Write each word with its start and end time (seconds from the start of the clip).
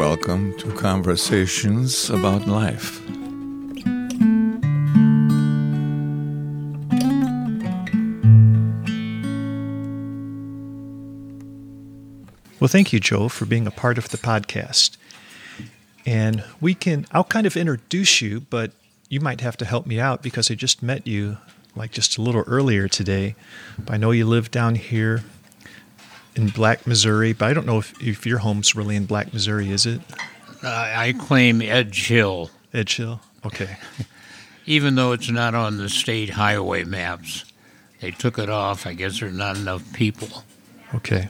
welcome 0.00 0.56
to 0.56 0.72
Conversations 0.76 2.08
About 2.08 2.46
Life. 2.46 3.06
Well, 12.58 12.68
thank 12.68 12.94
you, 12.94 12.98
Joe, 12.98 13.28
for 13.28 13.44
being 13.44 13.66
a 13.66 13.70
part 13.70 13.98
of 13.98 14.08
the 14.08 14.16
podcast. 14.16 14.96
And 16.06 16.44
we 16.62 16.72
can, 16.72 17.04
I'll 17.12 17.22
kind 17.22 17.46
of 17.46 17.54
introduce 17.54 18.22
you, 18.22 18.40
but 18.40 18.72
you 19.10 19.20
might 19.20 19.42
have 19.42 19.58
to 19.58 19.66
help 19.66 19.84
me 19.84 20.00
out 20.00 20.22
because 20.22 20.50
I 20.50 20.54
just 20.54 20.82
met 20.82 21.06
you 21.06 21.36
like 21.76 21.90
just 21.90 22.16
a 22.16 22.22
little 22.22 22.44
earlier 22.46 22.88
today. 22.88 23.36
But 23.78 23.92
I 23.92 23.96
know 23.98 24.12
you 24.12 24.24
live 24.24 24.50
down 24.50 24.76
here 24.76 25.24
in 26.36 26.48
Black, 26.48 26.86
Missouri, 26.86 27.32
but 27.32 27.46
I 27.46 27.54
don't 27.54 27.66
know 27.66 27.78
if, 27.78 28.00
if 28.02 28.26
your 28.26 28.38
home's 28.38 28.74
really 28.74 28.96
in 28.96 29.06
Black, 29.06 29.32
Missouri, 29.32 29.70
is 29.70 29.86
it? 29.86 30.00
Uh, 30.62 30.68
I 30.68 31.14
claim 31.18 31.62
Edge 31.62 32.06
Hill, 32.08 32.50
Edge 32.72 32.96
Hill? 32.96 33.20
Okay. 33.44 33.76
even 34.66 34.94
though 34.94 35.10
it's 35.10 35.28
not 35.28 35.54
on 35.54 35.78
the 35.78 35.88
state 35.88 36.30
highway 36.30 36.84
maps. 36.84 37.44
They 38.00 38.12
took 38.12 38.38
it 38.38 38.48
off. 38.48 38.86
I 38.86 38.94
guess 38.94 39.18
there's 39.18 39.34
not 39.34 39.56
enough 39.56 39.92
people. 39.92 40.44
Okay. 40.94 41.28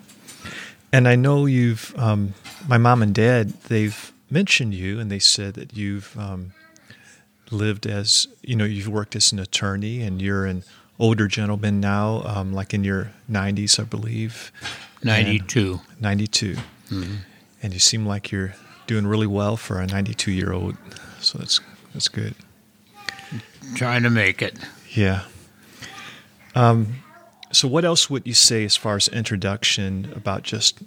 And 0.93 1.09
I 1.09 1.17
know 1.17 1.47
you've, 1.47 1.95
um, 1.99 2.35
my 2.69 2.77
mom 2.77 3.03
and 3.03 3.15
dad, 3.15 3.51
they've 3.65 4.13
mentioned 4.31 4.75
you 4.75 5.01
and 5.01 5.11
they 5.11 5.19
said 5.19 5.55
that 5.55 5.75
you've 5.75 6.17
um, 6.19 6.53
lived 7.51 7.87
as, 7.87 8.27
you 8.43 8.57
know, 8.57 8.65
you've 8.65 8.89
worked 8.89 9.17
as 9.17 9.33
an 9.33 9.39
attorney 9.39 10.03
and 10.03 10.21
you're 10.21 10.45
an 10.45 10.63
older 10.99 11.27
gentleman 11.27 11.81
now, 11.81 12.23
um, 12.27 12.53
like 12.53 12.75
in 12.75 12.85
your 12.85 13.11
90s, 13.31 13.81
I 13.81 13.85
believe. 13.85 14.53
92. 15.03 15.81
92. 16.01 16.57
And 17.63 17.73
you 17.73 17.79
seem 17.79 18.07
like 18.07 18.31
you're 18.33 18.55
doing 18.87 19.07
really 19.07 19.27
well 19.27 19.57
for 19.57 19.81
a 19.81 19.87
92 19.87 20.33
year 20.33 20.53
old. 20.53 20.77
So 21.21 21.39
that's, 21.39 21.61
that's 21.93 22.09
good. 22.09 22.35
Trying 23.75 24.03
to 24.03 24.11
make 24.11 24.43
it. 24.43 24.59
Yeah. 24.91 25.23
Um, 26.55 27.03
so, 27.53 27.69
what 27.69 27.85
else 27.85 28.09
would 28.09 28.27
you 28.27 28.35
say 28.35 28.65
as 28.65 28.77
far 28.77 28.97
as 28.97 29.09
introduction 29.09 30.13
about 30.15 30.43
just 30.43 30.79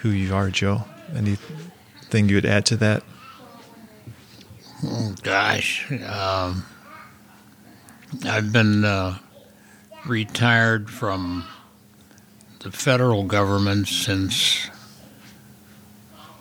who 0.00 0.10
you 0.10 0.34
are, 0.34 0.50
Joe? 0.50 0.84
Anything 1.14 2.28
you 2.28 2.36
would 2.36 2.46
add 2.46 2.66
to 2.66 2.76
that? 2.76 3.02
Oh, 4.84 5.14
gosh. 5.22 5.90
Um, 5.90 6.64
I've 8.26 8.52
been 8.52 8.84
uh, 8.84 9.18
retired 10.06 10.90
from 10.90 11.44
the 12.64 12.72
federal 12.72 13.24
government 13.24 13.86
since 13.86 14.68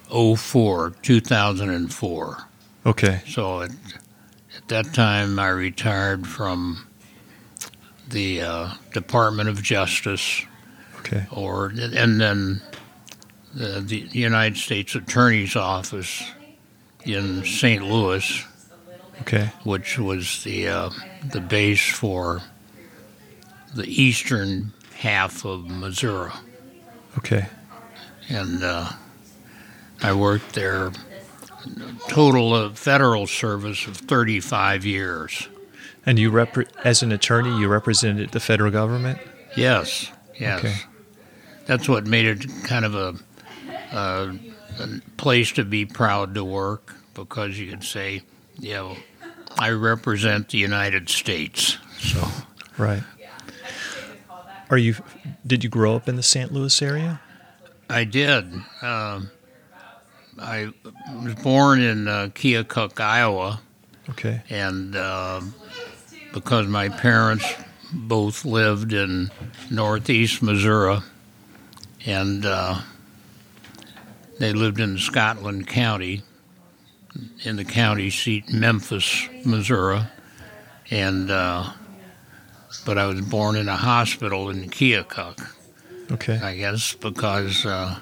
04, 0.09 0.91
2004. 1.01 2.37
Okay. 2.85 3.21
So 3.27 3.61
at, 3.61 3.71
at 3.71 4.67
that 4.69 4.93
time, 4.93 5.37
I 5.37 5.49
retired 5.49 6.25
from 6.25 6.87
the 8.09 8.41
uh, 8.41 8.73
Department 8.93 9.49
of 9.49 9.61
Justice, 9.61 10.43
Okay. 10.99 11.25
or 11.31 11.65
and 11.67 12.21
then 12.21 12.61
the, 13.53 13.81
the 13.81 13.97
United 14.17 14.57
States 14.57 14.95
Attorney's 14.95 15.57
Office 15.57 16.23
in 17.03 17.43
St. 17.43 17.83
Louis, 17.83 18.45
Okay. 19.21 19.51
which 19.65 19.99
was 19.99 20.41
the 20.45 20.69
uh, 20.69 20.89
the 21.31 21.41
base 21.41 21.85
for 21.91 22.41
the 23.75 23.85
eastern 23.85 24.71
half 24.95 25.45
of 25.45 25.65
Missouri, 25.69 26.31
Okay. 27.17 27.47
and 28.29 28.63
uh, 28.63 28.89
I 30.01 30.13
worked 30.13 30.53
there. 30.53 30.91
Total 32.09 32.53
of 32.53 32.77
federal 32.77 33.25
service 33.25 33.87
of 33.87 33.95
35 33.95 34.85
years. 34.85 35.47
And 36.05 36.19
you 36.19 36.29
rep- 36.29 36.57
as 36.83 37.01
an 37.01 37.13
attorney, 37.13 37.57
you 37.57 37.69
represented 37.69 38.31
the 38.31 38.41
federal 38.41 38.69
government. 38.71 39.19
Yes, 39.55 40.11
yes. 40.37 40.59
Okay. 40.59 40.75
That's 41.65 41.87
what 41.87 42.05
made 42.05 42.25
it 42.25 42.45
kind 42.65 42.83
of 42.83 42.95
a, 42.95 43.15
a, 43.95 44.37
a 44.81 44.87
place 45.15 45.53
to 45.53 45.63
be 45.63 45.85
proud 45.85 46.35
to 46.35 46.43
work 46.43 46.93
because 47.13 47.57
you 47.57 47.69
could 47.69 47.85
say, 47.85 48.23
you 48.59 48.73
know, 48.73 48.97
I 49.57 49.69
represent 49.69 50.49
the 50.49 50.57
United 50.57 51.07
States. 51.09 51.77
So 51.99 52.27
Right. 52.77 53.03
Are 54.69 54.77
you? 54.77 54.95
Did 55.45 55.63
you 55.63 55.69
grow 55.69 55.95
up 55.95 56.07
in 56.07 56.15
the 56.15 56.23
St. 56.23 56.51
Louis 56.51 56.81
area? 56.81 57.19
I 57.89 58.03
did. 58.05 58.45
Um, 58.81 59.29
I 60.39 60.69
was 61.23 61.35
born 61.35 61.81
in 61.81 62.07
uh, 62.07 62.29
Keokuk, 62.33 62.99
Iowa, 62.99 63.61
Okay. 64.09 64.41
and 64.49 64.95
uh, 64.95 65.41
because 66.33 66.67
my 66.67 66.89
parents 66.89 67.45
both 67.93 68.43
lived 68.45 68.93
in 68.93 69.29
northeast 69.69 70.41
Missouri, 70.41 70.99
and 72.05 72.45
uh, 72.45 72.79
they 74.39 74.53
lived 74.53 74.79
in 74.79 74.97
Scotland 74.97 75.67
County, 75.67 76.23
in 77.43 77.57
the 77.57 77.65
county 77.65 78.09
seat 78.09 78.51
Memphis, 78.51 79.27
Missouri, 79.45 80.01
and 80.89 81.29
uh, 81.29 81.69
but 82.85 82.97
I 82.97 83.07
was 83.07 83.21
born 83.21 83.55
in 83.55 83.69
a 83.69 83.77
hospital 83.77 84.49
in 84.49 84.69
Keokuk. 84.69 85.47
Okay. 86.11 86.37
I 86.37 86.55
guess 86.55 86.93
because 86.93 87.65
uh, 87.65 87.99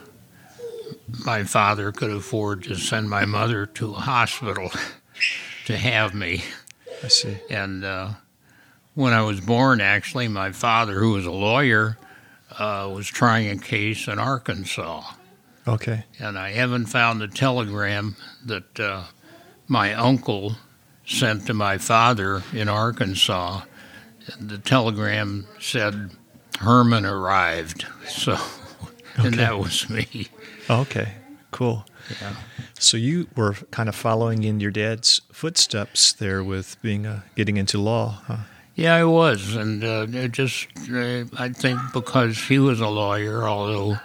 my 1.25 1.43
father 1.43 1.91
could 1.91 2.11
afford 2.11 2.63
to 2.63 2.75
send 2.75 3.09
my 3.09 3.25
mother 3.25 3.65
to 3.65 3.91
a 3.91 3.99
hospital 3.99 4.71
to 5.65 5.77
have 5.77 6.13
me. 6.13 6.43
I 7.03 7.07
see. 7.07 7.37
And 7.49 7.83
uh, 7.83 8.09
when 8.95 9.13
I 9.13 9.21
was 9.21 9.41
born, 9.41 9.81
actually, 9.81 10.27
my 10.27 10.51
father, 10.51 10.99
who 10.99 11.13
was 11.13 11.25
a 11.25 11.31
lawyer, 11.31 11.97
uh, 12.57 12.89
was 12.93 13.07
trying 13.07 13.49
a 13.49 13.57
case 13.57 14.07
in 14.07 14.19
Arkansas. 14.19 15.03
Okay. 15.67 16.05
And 16.19 16.37
I 16.37 16.51
haven't 16.51 16.87
found 16.87 17.21
the 17.21 17.27
telegram 17.27 18.15
that 18.45 18.79
uh, 18.79 19.03
my 19.67 19.93
uncle 19.93 20.55
sent 21.05 21.47
to 21.47 21.53
my 21.53 21.77
father 21.77 22.43
in 22.53 22.67
Arkansas. 22.67 23.61
The 24.39 24.57
telegram 24.57 25.47
said 25.59 26.11
Herman 26.59 27.05
arrived. 27.05 27.85
So, 28.07 28.37
and 29.17 29.35
that 29.35 29.57
was 29.57 29.89
me. 29.89 30.27
Okay. 30.69 31.13
Cool. 31.51 31.85
Yeah. 32.21 32.35
So 32.79 32.97
you 32.97 33.27
were 33.35 33.53
kind 33.71 33.89
of 33.89 33.95
following 33.95 34.43
in 34.43 34.59
your 34.59 34.71
dad's 34.71 35.21
footsteps 35.31 36.13
there 36.13 36.43
with 36.43 36.81
being 36.81 37.05
uh, 37.05 37.21
getting 37.35 37.57
into 37.57 37.77
law. 37.77 38.21
Huh? 38.25 38.37
Yeah, 38.75 38.95
I 38.95 39.03
was, 39.03 39.55
and 39.55 39.83
uh, 39.83 40.27
just 40.29 40.67
uh, 40.89 41.25
I 41.37 41.49
think 41.49 41.79
because 41.93 42.37
he 42.47 42.57
was 42.57 42.79
a 42.79 42.87
lawyer, 42.87 43.47
although 43.47 43.97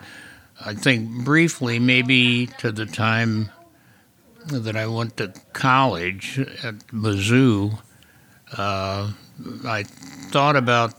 I 0.65 0.75
think 0.75 1.25
briefly, 1.25 1.79
maybe 1.79 2.49
to 2.59 2.73
the 2.73 2.87
time 2.87 3.51
that 4.47 4.77
I 4.77 4.87
went 4.87 5.17
to 5.19 5.33
college 5.53 6.39
at 6.63 6.87
Mizzou, 6.89 7.79
uh, 8.57 9.13
I 9.65 9.83
thought 9.83 10.57
about 10.57 10.95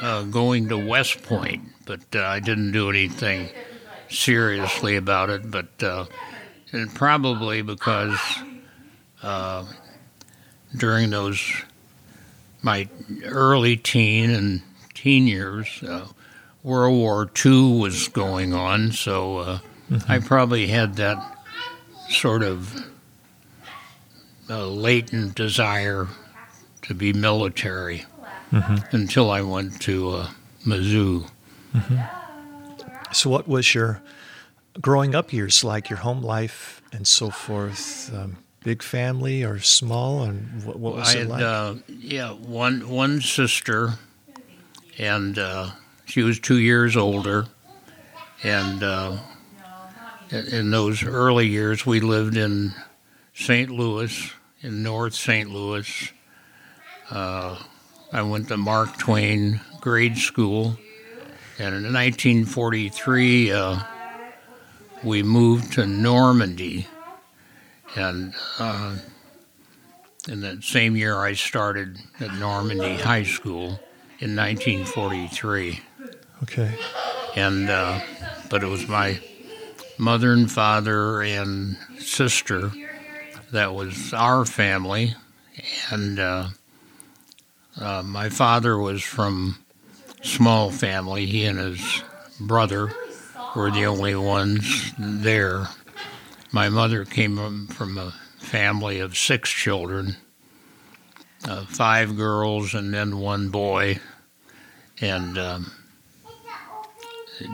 uh, 0.00 0.22
going 0.24 0.68
to 0.68 0.78
West 0.78 1.22
Point, 1.22 1.62
but 1.86 2.00
uh, 2.14 2.20
I 2.20 2.40
didn't 2.40 2.72
do 2.72 2.90
anything 2.90 3.48
seriously 4.08 4.96
about 4.96 5.30
it. 5.30 5.50
But 5.50 5.82
uh, 5.82 6.06
and 6.72 6.94
probably 6.94 7.62
because 7.62 8.18
uh, 9.22 9.66
during 10.76 11.10
those 11.10 11.62
my 12.62 12.88
early 13.24 13.76
teen 13.76 14.30
and 14.30 14.62
teen 14.94 15.26
years, 15.26 15.82
uh, 15.82 16.06
World 16.62 16.94
War 16.94 17.30
II 17.44 17.78
was 17.78 18.08
going 18.08 18.52
on, 18.52 18.92
so 18.92 19.38
uh, 19.38 19.58
I 20.08 20.18
probably 20.18 20.68
had 20.68 20.96
that 20.96 21.38
sort 22.10 22.42
of 22.42 22.84
uh, 24.48 24.66
latent 24.66 25.34
desire 25.34 26.08
to 26.90 26.94
be 26.94 27.12
military 27.12 28.04
until 28.90 29.30
I 29.30 29.42
went 29.42 29.80
to 29.82 30.10
uh, 30.10 30.30
Mizzou. 30.66 31.30
So 33.12 33.30
what 33.30 33.46
was 33.46 33.72
your 33.76 34.02
growing 34.80 35.14
up 35.14 35.32
years 35.32 35.62
like? 35.62 35.88
Your 35.88 36.00
home 36.00 36.20
life 36.20 36.82
and 36.92 37.06
so 37.06 37.30
forth. 37.30 38.12
Um, 38.12 38.38
big 38.64 38.82
family 38.82 39.44
or 39.44 39.60
small, 39.60 40.24
and 40.24 40.64
what, 40.64 40.80
what 40.80 40.96
was 40.96 41.14
I 41.14 41.18
it 41.18 41.18
had, 41.18 41.28
like? 41.28 41.42
uh, 41.42 41.74
yeah, 41.86 42.32
one 42.32 42.88
one 42.88 43.20
sister, 43.20 43.92
and 44.98 45.38
uh, 45.38 45.70
she 46.06 46.24
was 46.24 46.40
two 46.40 46.58
years 46.58 46.96
older. 46.96 47.46
And 48.42 48.82
uh, 48.82 49.16
in 50.32 50.72
those 50.72 51.04
early 51.04 51.46
years, 51.46 51.86
we 51.86 52.00
lived 52.00 52.36
in 52.36 52.74
St. 53.32 53.70
Louis, 53.70 54.32
in 54.62 54.82
North 54.82 55.14
St. 55.14 55.48
Louis. 55.48 56.12
Uh, 57.10 57.58
I 58.12 58.22
went 58.22 58.48
to 58.48 58.56
Mark 58.56 58.98
Twain 58.98 59.60
grade 59.80 60.16
school, 60.16 60.78
and 61.58 61.74
in 61.74 61.92
1943, 61.92 63.50
uh, 63.52 63.80
we 65.02 65.22
moved 65.22 65.72
to 65.72 65.86
Normandy, 65.86 66.86
and 67.96 68.34
uh, 68.58 68.96
in 70.28 70.40
that 70.42 70.62
same 70.62 70.96
year 70.96 71.18
I 71.18 71.32
started 71.32 71.98
at 72.20 72.32
Normandy 72.34 72.94
High 72.96 73.24
School 73.24 73.80
in 74.20 74.36
1943. 74.36 75.80
Okay. 76.44 76.78
And 77.34 77.68
uh, 77.70 78.00
but 78.50 78.62
it 78.62 78.66
was 78.66 78.86
my 78.86 79.20
mother 79.98 80.32
and 80.32 80.50
father 80.50 81.22
and 81.22 81.76
sister 81.98 82.70
that 83.52 83.74
was 83.74 84.12
our 84.12 84.44
family, 84.44 85.14
and 85.90 86.18
uh, 87.78 88.02
my 88.02 88.28
father 88.28 88.78
was 88.78 89.02
from 89.02 89.58
small 90.22 90.70
family. 90.70 91.26
He 91.26 91.44
and 91.44 91.58
his 91.58 92.02
brother 92.40 92.92
were 93.54 93.70
the 93.70 93.86
only 93.86 94.14
ones 94.14 94.92
there. 94.98 95.68
My 96.52 96.68
mother 96.68 97.04
came 97.04 97.66
from 97.68 97.98
a 97.98 98.12
family 98.38 99.00
of 99.00 99.16
six 99.16 99.50
children, 99.50 100.16
uh, 101.44 101.64
five 101.66 102.16
girls 102.16 102.74
and 102.74 102.92
then 102.92 103.18
one 103.18 103.50
boy. 103.50 104.00
And 105.00 105.38
um, 105.38 105.72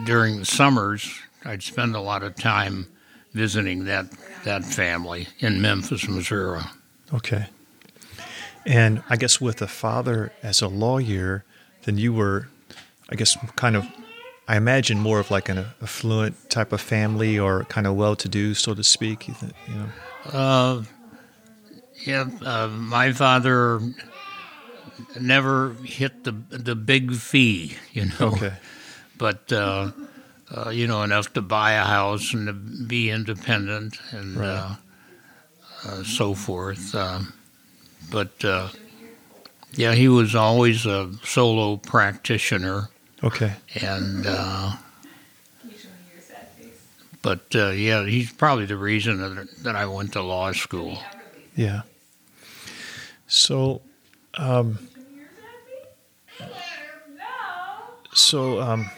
during 0.05 0.39
the 0.39 0.45
summers, 0.45 1.19
I'd 1.45 1.63
spend 1.63 1.95
a 1.95 2.01
lot 2.01 2.23
of 2.23 2.35
time 2.35 2.87
visiting 3.33 3.85
that, 3.85 4.07
that 4.43 4.65
family 4.65 5.27
in 5.39 5.61
Memphis, 5.61 6.07
Missouri. 6.07 6.61
Okay. 7.13 7.45
And 8.67 9.01
I 9.09 9.15
guess 9.15 9.39
with 9.41 9.61
a 9.61 9.67
father 9.67 10.31
as 10.43 10.61
a 10.61 10.67
lawyer, 10.67 11.45
then 11.85 11.97
you 11.97 12.11
were, 12.13 12.49
I 13.09 13.15
guess, 13.15 13.37
kind 13.55 13.75
of, 13.77 13.85
I 14.47 14.57
imagine 14.57 14.99
more 14.99 15.19
of 15.19 15.31
like 15.31 15.47
an 15.49 15.65
affluent 15.81 16.49
type 16.49 16.73
of 16.73 16.81
family 16.81 17.39
or 17.39 17.63
kind 17.65 17.87
of 17.87 17.95
well-to-do, 17.95 18.53
so 18.53 18.73
to 18.75 18.83
speak. 18.83 19.27
You, 19.29 19.35
th- 19.39 19.53
you 19.69 19.75
know. 19.75 19.89
Uh, 20.37 20.83
yeah, 22.05 22.25
uh, 22.45 22.67
my 22.67 23.13
father 23.13 23.79
never 25.19 25.73
hit 25.83 26.23
the 26.23 26.31
the 26.49 26.75
big 26.75 27.13
fee, 27.15 27.75
you 27.93 28.05
know. 28.05 28.27
Okay. 28.33 28.53
But 29.17 29.51
uh, 29.51 29.91
uh, 30.55 30.69
you 30.69 30.87
know 30.87 31.03
enough 31.03 31.33
to 31.33 31.41
buy 31.41 31.71
a 31.73 31.83
house 31.85 32.33
and 32.33 32.47
to 32.47 32.53
be 32.53 33.09
independent 33.09 33.97
and 34.11 34.37
Right. 34.37 34.47
uh, 34.47 34.75
uh, 35.85 36.03
so 36.03 36.33
forth. 36.33 36.93
Uh, 36.93 37.21
but 38.11 38.43
uh, 38.45 38.69
yeah, 39.73 39.93
he 39.93 40.07
was 40.07 40.35
always 40.35 40.85
a 40.85 41.11
solo 41.23 41.77
practitioner, 41.77 42.89
Okay. 43.23 43.53
and 43.81 44.25
uh, 44.27 44.71
but 47.21 47.45
uh, 47.55 47.69
yeah, 47.69 48.05
he's 48.05 48.31
probably 48.31 48.65
the 48.65 48.77
reason 48.77 49.17
that, 49.19 49.47
that 49.63 49.75
I 49.75 49.85
went 49.85 50.13
to 50.13 50.21
law 50.21 50.51
school. 50.53 50.97
Yeah. 51.55 51.81
So, 53.27 53.81
um, 54.35 54.77
so 58.13 58.61
um, 58.61 58.89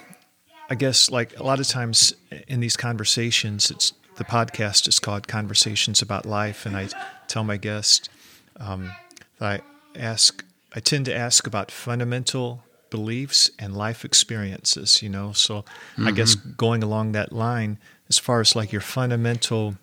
I 0.70 0.76
guess 0.76 1.10
like 1.10 1.38
a 1.40 1.44
lot 1.44 1.60
of 1.60 1.68
times 1.68 2.14
in 2.48 2.60
these 2.60 2.78
conversations, 2.78 3.72
it's 3.72 3.94
the 4.18 4.24
podcast 4.26 4.88
is 4.88 5.00
called 5.00 5.28
Conversations 5.28 6.02
About 6.02 6.26
Life, 6.26 6.66
and 6.66 6.76
I 6.78 6.90
tell 7.28 7.44
my 7.44 7.58
guests 7.58 8.10
um, 8.60 8.96
I 9.40 9.62
ask, 9.96 10.44
I 10.76 10.80
tend 10.80 11.06
to 11.06 11.16
ask 11.16 11.48
about 11.48 11.72
fundamental 11.72 12.64
beliefs 12.90 13.52
and 13.60 13.76
life 13.76 14.04
experiences. 14.04 15.02
You 15.02 15.10
know, 15.10 15.32
so 15.32 15.64
I 15.98 16.12
guess 16.12 16.36
going 16.36 16.84
along 16.84 17.14
that 17.14 17.32
line, 17.32 17.78
as 18.10 18.18
far 18.18 18.42
as 18.42 18.56
like 18.56 18.72
your 18.72 18.82
fundamental 18.82 19.76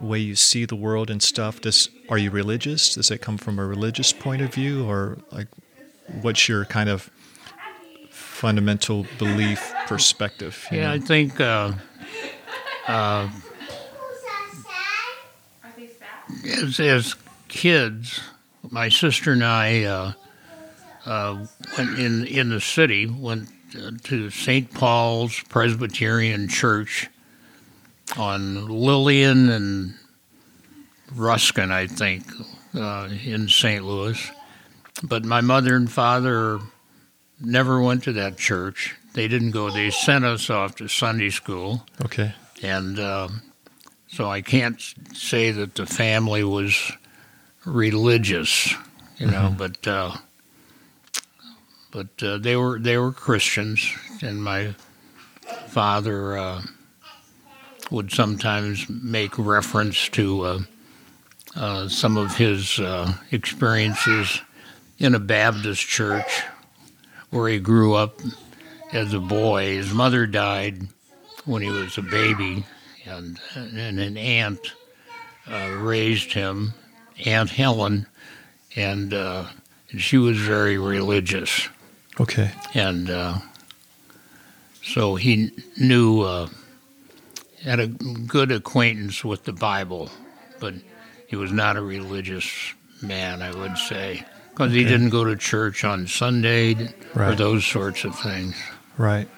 way 0.00 0.18
you 0.18 0.34
see 0.34 0.64
the 0.64 0.74
world 0.74 1.10
and 1.10 1.22
stuff 1.22 1.60
does 1.60 1.88
are 2.08 2.18
you 2.18 2.30
religious? 2.30 2.94
Does 2.94 3.10
it 3.10 3.20
come 3.20 3.38
from 3.38 3.58
a 3.58 3.64
religious 3.64 4.12
point 4.12 4.42
of 4.42 4.52
view? 4.52 4.84
Or 4.88 5.18
like 5.30 5.48
what's 6.08 6.48
your 6.48 6.64
kind 6.64 6.88
of 6.88 7.10
fundamental 8.10 9.06
belief 9.18 9.72
perspective 9.86 10.66
you 10.70 10.78
Yeah, 10.78 10.88
know? 10.88 10.94
I 10.94 10.98
think 10.98 11.40
uh, 11.40 11.72
uh, 12.88 13.28
as, 16.44 16.80
as 16.80 17.14
kids, 17.52 18.20
my 18.70 18.88
sister 18.88 19.32
and 19.32 19.44
I 19.44 19.84
uh, 19.84 20.12
uh, 21.06 21.46
went 21.76 21.98
in 21.98 22.26
in 22.26 22.48
the 22.50 22.60
city 22.60 23.06
went 23.06 23.48
uh, 23.76 23.92
to 24.04 24.30
St. 24.30 24.72
Paul's 24.72 25.40
Presbyterian 25.48 26.48
Church 26.48 27.08
on 28.16 28.68
Lillian 28.68 29.48
and 29.48 29.94
Ruskin, 31.14 31.70
I 31.70 31.86
think, 31.86 32.24
uh, 32.74 33.08
in 33.24 33.48
St. 33.48 33.84
Louis. 33.84 34.30
But 35.02 35.24
my 35.24 35.40
mother 35.40 35.76
and 35.76 35.90
father 35.90 36.60
never 37.40 37.80
went 37.80 38.04
to 38.04 38.12
that 38.14 38.38
church. 38.38 38.94
They 39.14 39.28
didn't 39.28 39.50
go. 39.50 39.70
They 39.70 39.90
sent 39.90 40.24
us 40.24 40.48
off 40.48 40.76
to 40.76 40.88
Sunday 40.88 41.30
school, 41.30 41.86
okay 42.04 42.34
and 42.62 42.98
uh, 42.98 43.28
so 44.08 44.30
I 44.30 44.40
can't 44.40 44.80
say 45.12 45.50
that 45.50 45.74
the 45.74 45.86
family 45.86 46.44
was 46.44 46.92
religious, 47.64 48.74
you 49.18 49.26
know. 49.26 49.54
But 49.56 49.86
uh, 49.86 50.16
but 51.90 52.22
uh, 52.22 52.38
they 52.38 52.56
were 52.56 52.78
they 52.78 52.96
were 52.98 53.12
Christians, 53.12 53.90
and 54.22 54.42
my 54.42 54.74
father 55.68 56.36
uh, 56.36 56.62
would 57.90 58.12
sometimes 58.12 58.88
make 58.88 59.38
reference 59.38 60.08
to 60.10 60.42
uh, 60.42 60.58
uh, 61.56 61.88
some 61.88 62.16
of 62.16 62.36
his 62.36 62.78
uh, 62.78 63.12
experiences 63.30 64.40
in 64.98 65.14
a 65.14 65.18
Baptist 65.18 65.86
church 65.86 66.42
where 67.30 67.48
he 67.48 67.58
grew 67.58 67.94
up 67.94 68.20
as 68.92 69.12
a 69.14 69.20
boy. 69.20 69.76
His 69.76 69.92
mother 69.92 70.26
died 70.26 70.86
when 71.44 71.62
he 71.62 71.68
was 71.70 71.98
a 71.98 72.02
baby, 72.02 72.64
and, 73.04 73.38
and 73.54 73.98
an 73.98 74.16
aunt 74.16 74.72
uh, 75.50 75.76
raised 75.80 76.32
him, 76.32 76.72
Aunt 77.26 77.50
Helen, 77.50 78.06
and, 78.76 79.12
uh, 79.12 79.44
and 79.90 80.00
she 80.00 80.18
was 80.18 80.38
very 80.38 80.78
religious. 80.78 81.68
okay. 82.20 82.52
And 82.74 83.10
uh, 83.10 83.38
so 84.82 85.14
he 85.16 85.50
knew, 85.78 86.22
uh, 86.22 86.48
had 87.62 87.80
a 87.80 87.86
good 87.86 88.50
acquaintance 88.50 89.24
with 89.24 89.44
the 89.44 89.52
Bible, 89.52 90.10
but 90.58 90.74
he 91.28 91.36
was 91.36 91.52
not 91.52 91.76
a 91.76 91.82
religious 91.82 92.74
man, 93.00 93.42
I 93.42 93.54
would 93.54 93.78
say, 93.78 94.24
because 94.50 94.72
he 94.72 94.84
didn't 94.84 95.10
go 95.10 95.24
to 95.24 95.36
church 95.36 95.84
on 95.84 96.06
Sunday 96.06 96.92
or 97.14 97.34
those 97.34 97.64
sorts 97.64 98.04
of 98.04 98.18
things. 98.18 98.56
right 98.98 99.28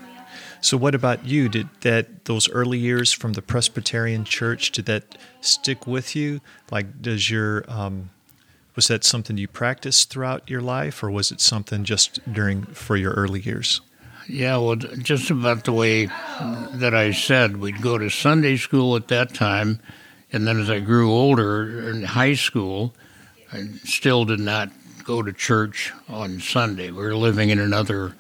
so 0.65 0.77
what 0.77 0.95
about 0.95 1.25
you 1.25 1.49
did 1.49 1.69
that 1.81 2.25
those 2.25 2.49
early 2.51 2.79
years 2.79 3.13
from 3.13 3.35
the 3.35 3.43
presbyterian 3.43 4.25
church 4.25 4.71
did 4.73 4.87
that 4.87 5.17
stick 5.41 5.87
with 5.87 6.17
you 6.17 6.41
like 6.71 7.03
does 7.03 7.31
your 7.31 7.65
um, 7.69 8.11
was 8.77 8.89
that 8.89 9.05
something 9.05 9.37
you 9.37 9.47
practiced 9.47 10.11
throughout 10.11 10.49
your 10.49 10.61
life 10.61 11.03
or 11.03 11.11
was 11.11 11.31
it 11.31 11.41
something 11.41 11.85
just 11.85 12.21
during 12.33 12.63
for 12.63 12.97
your 12.97 13.13
early 13.13 13.41
years 13.41 13.81
Yeah, 14.27 14.57
well, 14.57 14.77
just 14.77 15.31
about 15.31 15.65
the 15.65 15.73
way 15.73 16.07
that 16.07 16.95
I 16.95 17.13
said, 17.13 17.59
we'd 17.59 17.83
go 17.83 17.99
to 17.99 18.09
Sunday 18.09 18.57
school 18.57 18.97
at 18.97 19.09
that 19.09 19.35
time, 19.35 19.81
and 20.33 20.47
then 20.47 20.59
as 20.59 20.71
I 20.71 20.81
grew 20.81 21.13
older 21.13 21.91
in 21.91 22.03
high 22.03 22.35
school, 22.35 22.95
I 23.53 23.67
still 23.85 24.25
did 24.25 24.41
not 24.41 24.71
go 25.05 25.23
to 25.23 25.33
church 25.33 25.93
on 26.09 26.41
Sunday. 26.41 26.91
We 26.91 27.03
were 27.03 27.15
living 27.15 27.51
in 27.51 27.59
another 27.59 28.15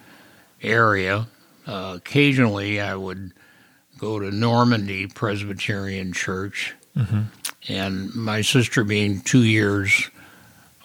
area. 0.63 1.27
Uh, 1.67 1.95
occasionally, 1.97 2.81
I 2.81 2.95
would 2.95 3.33
go 3.99 4.19
to 4.19 4.31
Normandy 4.31 5.07
Presbyterian 5.07 6.13
Church, 6.13 6.75
and 7.69 8.15
my 8.15 8.43
sister 8.43 8.85
being 8.85 9.21
two 9.23 9.43
years 9.43 10.11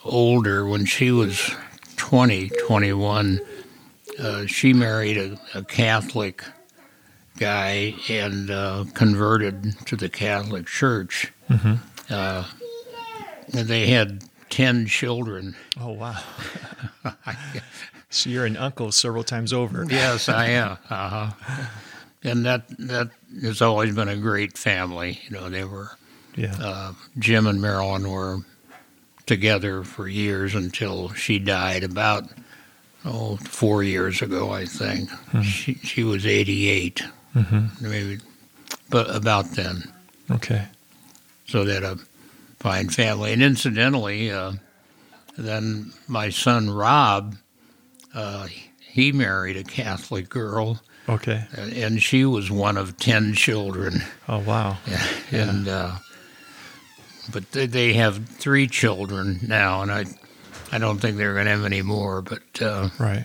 older, 0.04 0.66
when 0.66 0.86
she 0.86 1.10
was 1.10 1.50
20, 1.96 2.48
21, 2.66 3.40
uh, 4.18 4.46
she 4.46 4.72
married 4.72 5.16
a, 5.18 5.38
a 5.54 5.62
Catholic 5.64 6.42
guy 7.38 7.94
and 8.08 8.50
uh, 8.50 8.84
converted 8.94 9.74
to 9.86 9.96
the 9.96 10.08
Catholic 10.08 10.66
Church. 10.66 11.32
Mhm. 11.50 11.78
Uh, 12.10 12.44
and 13.52 13.68
they 13.68 13.86
had 13.88 14.24
10 14.50 14.86
children. 14.86 15.54
oh 15.80 15.92
wow 15.92 16.16
so 18.10 18.28
you're 18.28 18.44
an 18.44 18.56
uncle 18.56 18.92
several 18.92 19.24
times 19.24 19.52
over 19.52 19.86
Yes, 19.88 20.28
I 20.28 20.46
am. 20.46 20.78
Uh-huh. 20.88 21.30
And 22.22 22.44
that 22.44 22.68
that 22.78 23.10
has 23.42 23.62
always 23.62 23.94
been 23.94 24.08
a 24.08 24.16
great 24.16 24.58
family. 24.58 25.20
You 25.24 25.30
know, 25.30 25.48
they 25.48 25.64
were 25.64 25.90
yeah 26.36 26.56
uh, 26.60 26.92
Jim 27.18 27.46
and 27.46 27.60
Marilyn 27.62 28.10
were 28.10 28.38
together 29.26 29.84
for 29.84 30.08
years 30.08 30.54
until 30.54 31.12
she 31.14 31.38
died 31.38 31.82
about 31.84 32.24
oh 33.04 33.36
four 33.36 33.82
years 33.82 34.20
ago, 34.22 34.50
I 34.50 34.66
think. 34.66 35.08
She 35.42 35.74
she 35.74 36.04
was 36.04 36.26
eighty 36.26 36.68
eight, 36.68 37.02
hmm 37.32 37.66
maybe 37.80 38.18
but 38.90 39.14
about 39.14 39.52
then. 39.52 39.84
Okay. 40.30 40.66
So 41.46 41.64
they 41.64 41.74
had 41.74 41.84
a 41.84 41.98
fine 42.58 42.88
family. 42.90 43.32
And 43.32 43.42
incidentally, 43.42 44.30
uh, 44.30 44.52
then 45.36 45.92
my 46.06 46.28
son 46.30 46.70
Rob, 46.70 47.36
uh, 48.14 48.46
he 48.80 49.12
married 49.12 49.56
a 49.56 49.64
Catholic 49.64 50.28
girl, 50.28 50.80
Okay. 51.08 51.44
and 51.56 52.02
she 52.02 52.24
was 52.24 52.50
one 52.50 52.76
of 52.76 52.96
ten 52.98 53.34
children. 53.34 54.02
Oh 54.28 54.38
wow. 54.40 54.78
And 55.32 55.68
uh, 55.68 55.92
but 57.32 57.50
they, 57.52 57.66
they 57.66 57.92
have 57.94 58.26
three 58.28 58.66
children 58.66 59.38
now, 59.46 59.82
and 59.82 59.90
I, 59.92 60.04
I 60.72 60.78
don't 60.78 60.98
think 60.98 61.16
they're 61.16 61.34
going 61.34 61.44
to 61.46 61.52
have 61.52 61.64
any 61.64 61.82
more. 61.82 62.22
But 62.22 62.60
uh, 62.60 62.88
Right. 62.98 63.24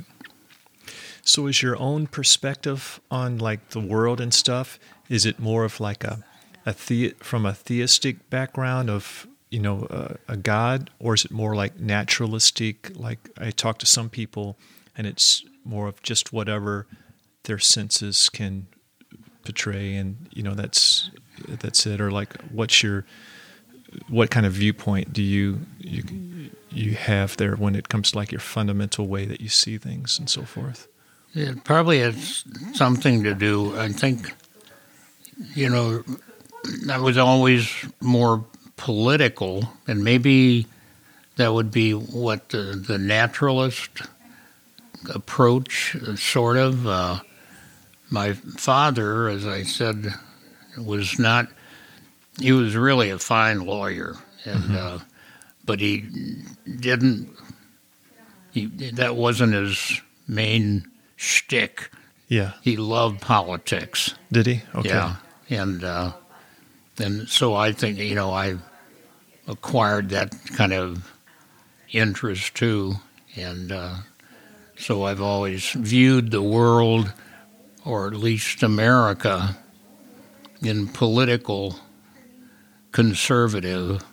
So 1.24 1.48
is 1.48 1.64
your 1.64 1.76
own 1.78 2.06
perspective 2.08 3.00
on 3.10 3.40
like 3.40 3.70
the 3.70 3.80
world 3.80 4.22
and 4.22 4.32
stuff? 4.34 4.78
Is 5.10 5.26
it 5.26 5.40
more 5.40 5.64
of 5.64 5.80
like 5.80 6.04
a, 6.04 6.24
a 6.68 6.76
the, 6.88 7.16
from 7.20 7.46
a 7.48 7.54
theistic 7.54 8.30
background 8.30 8.90
of 8.92 9.26
you 9.50 9.60
know 9.60 9.86
uh, 9.86 10.16
a 10.28 10.38
god, 10.38 10.92
or 11.00 11.16
is 11.16 11.26
it 11.26 11.32
more 11.32 11.56
like 11.56 11.80
naturalistic? 11.80 12.92
Like 12.96 13.30
I 13.40 13.50
talk 13.52 13.80
to 13.80 13.86
some 13.88 14.10
people, 14.10 14.56
and 14.98 15.08
it's 15.08 15.44
more 15.64 15.88
of 15.88 16.02
just 16.02 16.32
whatever 16.32 16.88
their 17.44 17.60
senses 17.60 18.30
can 18.30 18.68
portray, 19.44 19.96
and 19.96 20.28
you 20.32 20.44
know 20.44 20.54
that's 20.54 21.10
that's 21.48 21.86
it. 21.86 22.02
Or 22.02 22.12
like, 22.12 22.40
what's 22.52 22.84
your 22.84 23.06
what 24.10 24.30
kind 24.30 24.46
of 24.46 24.54
viewpoint 24.54 25.14
do 25.14 25.22
you 25.22 25.62
you 25.80 26.52
you 26.70 26.94
have 26.96 27.38
there 27.38 27.56
when 27.56 27.76
it 27.76 27.90
comes 27.90 28.12
to 28.12 28.18
like 28.18 28.32
your 28.32 28.40
fundamental 28.40 29.08
way 29.08 29.26
that 29.26 29.42
you 29.42 29.50
see 29.50 29.78
things 29.78 30.20
and 30.20 30.30
so 30.30 30.44
forth? 30.44 30.88
It 31.34 31.64
probably 31.64 32.00
has 32.00 32.46
something 32.74 33.24
to 33.24 33.34
do. 33.34 33.78
I 33.78 33.90
think, 33.90 34.34
you 35.54 35.70
know, 35.70 36.04
I 36.90 36.98
was 36.98 37.18
always 37.18 37.70
more 38.00 38.46
political, 38.78 39.68
and 39.86 40.04
maybe 40.04 40.66
that 41.36 41.54
would 41.54 41.72
be 41.72 41.92
what 41.92 42.50
the, 42.50 42.82
the 42.88 42.98
naturalist 42.98 44.02
approach, 45.14 45.96
uh, 45.96 46.16
sort 46.16 46.58
of. 46.58 46.88
Uh, 46.88 47.20
my 48.10 48.34
father, 48.34 49.30
as 49.30 49.46
I 49.46 49.64
said, 49.64 50.08
was 50.78 51.20
not. 51.20 51.48
He 52.40 52.52
was 52.52 52.76
really 52.76 53.10
a 53.10 53.20
fine 53.20 53.66
lawyer, 53.66 54.16
and 54.44 54.76
uh, 54.76 55.00
but 55.64 55.80
he 55.80 56.06
didn't. 56.80 57.30
He 58.52 58.66
that 58.94 59.16
wasn't 59.16 59.54
his 59.54 60.02
main 60.28 60.90
shtick. 61.16 61.90
Yeah. 62.28 62.54
He 62.62 62.78
loved 62.78 63.22
politics. 63.22 64.16
Did 64.32 64.48
he? 64.48 64.62
Okay. 64.74 64.90
Yeah, 64.90 65.16
and 65.50 65.84
uh, 65.84 66.14
and 66.98 67.28
so 67.30 67.54
I 67.54 67.72
think 67.72 67.98
you 67.98 68.16
know 68.16 68.32
I 68.32 68.58
acquired 69.48 70.10
that 70.10 70.34
kind 70.56 70.74
of 70.74 71.12
interest 71.92 72.56
too, 72.56 72.96
and 73.36 73.72
uh, 73.72 73.96
so 74.78 75.04
I've 75.04 75.22
always 75.22 75.72
viewed 75.72 76.32
the 76.32 76.42
world, 76.42 77.12
or 77.84 78.08
at 78.08 78.14
least 78.14 78.64
America, 78.64 79.58
in 80.62 80.88
political 80.88 81.78
conservative 82.92 84.04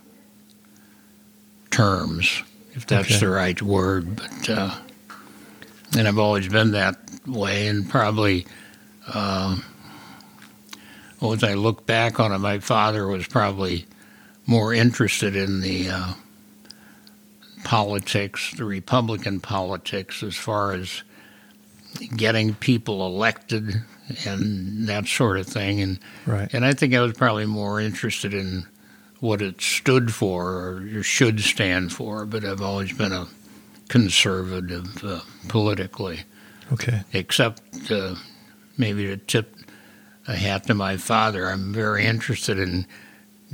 terms, 1.70 2.42
if 2.74 2.86
that's 2.86 3.08
Okay. 3.10 3.18
the 3.18 3.28
right 3.28 3.60
word. 3.62 4.16
But 4.16 4.48
uh, 4.50 4.74
and 5.96 6.08
I've 6.08 6.18
always 6.18 6.48
been 6.48 6.72
that 6.72 6.98
way, 7.26 7.68
and 7.68 7.88
probably. 7.88 8.46
Uh, 9.06 9.56
well, 11.20 11.32
as 11.32 11.44
I 11.44 11.54
look 11.54 11.86
back 11.86 12.18
on 12.18 12.32
it, 12.32 12.38
my 12.38 12.58
father 12.58 13.06
was 13.06 13.26
probably 13.28 13.86
more 14.46 14.74
interested 14.74 15.36
in 15.36 15.60
the 15.60 15.88
uh, 15.90 16.12
politics, 17.64 18.52
the 18.56 18.64
Republican 18.64 19.40
politics, 19.40 20.22
as 20.22 20.36
far 20.36 20.72
as 20.72 21.02
getting 22.16 22.54
people 22.54 23.06
elected 23.06 23.82
and 24.26 24.88
that 24.88 25.06
sort 25.06 25.38
of 25.38 25.46
thing. 25.46 25.80
And 25.80 25.98
Right. 26.26 26.52
and 26.52 26.64
I 26.64 26.72
think 26.72 26.94
I 26.94 27.00
was 27.00 27.12
probably 27.12 27.46
more 27.46 27.80
interested 27.80 28.34
in 28.34 28.66
what 29.20 29.40
it 29.40 29.60
stood 29.60 30.12
for 30.12 30.82
or 30.96 31.02
should 31.02 31.40
stand 31.40 31.92
for. 31.92 32.26
But 32.26 32.44
I've 32.44 32.62
always 32.62 32.92
been 32.92 33.12
a 33.12 33.28
conservative 33.88 35.04
uh, 35.04 35.20
politically 35.48 36.20
Okay. 36.72 37.02
except 37.12 37.90
uh, 37.90 38.14
maybe 38.78 39.06
to 39.06 39.16
tip 39.18 39.54
a 40.26 40.34
hat 40.36 40.66
to 40.66 40.74
my 40.74 40.96
father. 40.96 41.48
I'm 41.50 41.72
very 41.72 42.06
interested 42.06 42.58
in 42.58 42.86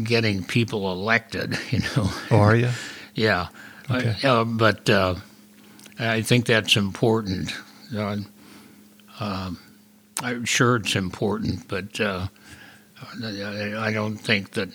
getting 0.03 0.45
people 0.45 0.91
elected. 0.93 1.59
You 1.71 1.81
know, 1.81 2.11
Oh, 2.31 2.39
are 2.39 2.55
you? 2.57 2.71
yeah, 3.15 3.49
Okay. 3.91 4.15
I- 4.23 4.27
uh, 4.29 4.45
but 4.45 4.89
uh, 4.91 5.15
I 5.99 6.23
think 6.23 6.47
that's 6.47 6.77
important. 6.77 7.53
Uh, 7.95 8.19
um, 9.21 9.59
I'm 10.23 10.45
sure 10.45 10.77
it's 10.77 10.95
important, 10.97 11.67
but 11.69 11.99
uh, 12.01 12.27
I 13.23 13.91
don't 13.93 14.17
think 14.17 14.53
that 14.53 14.69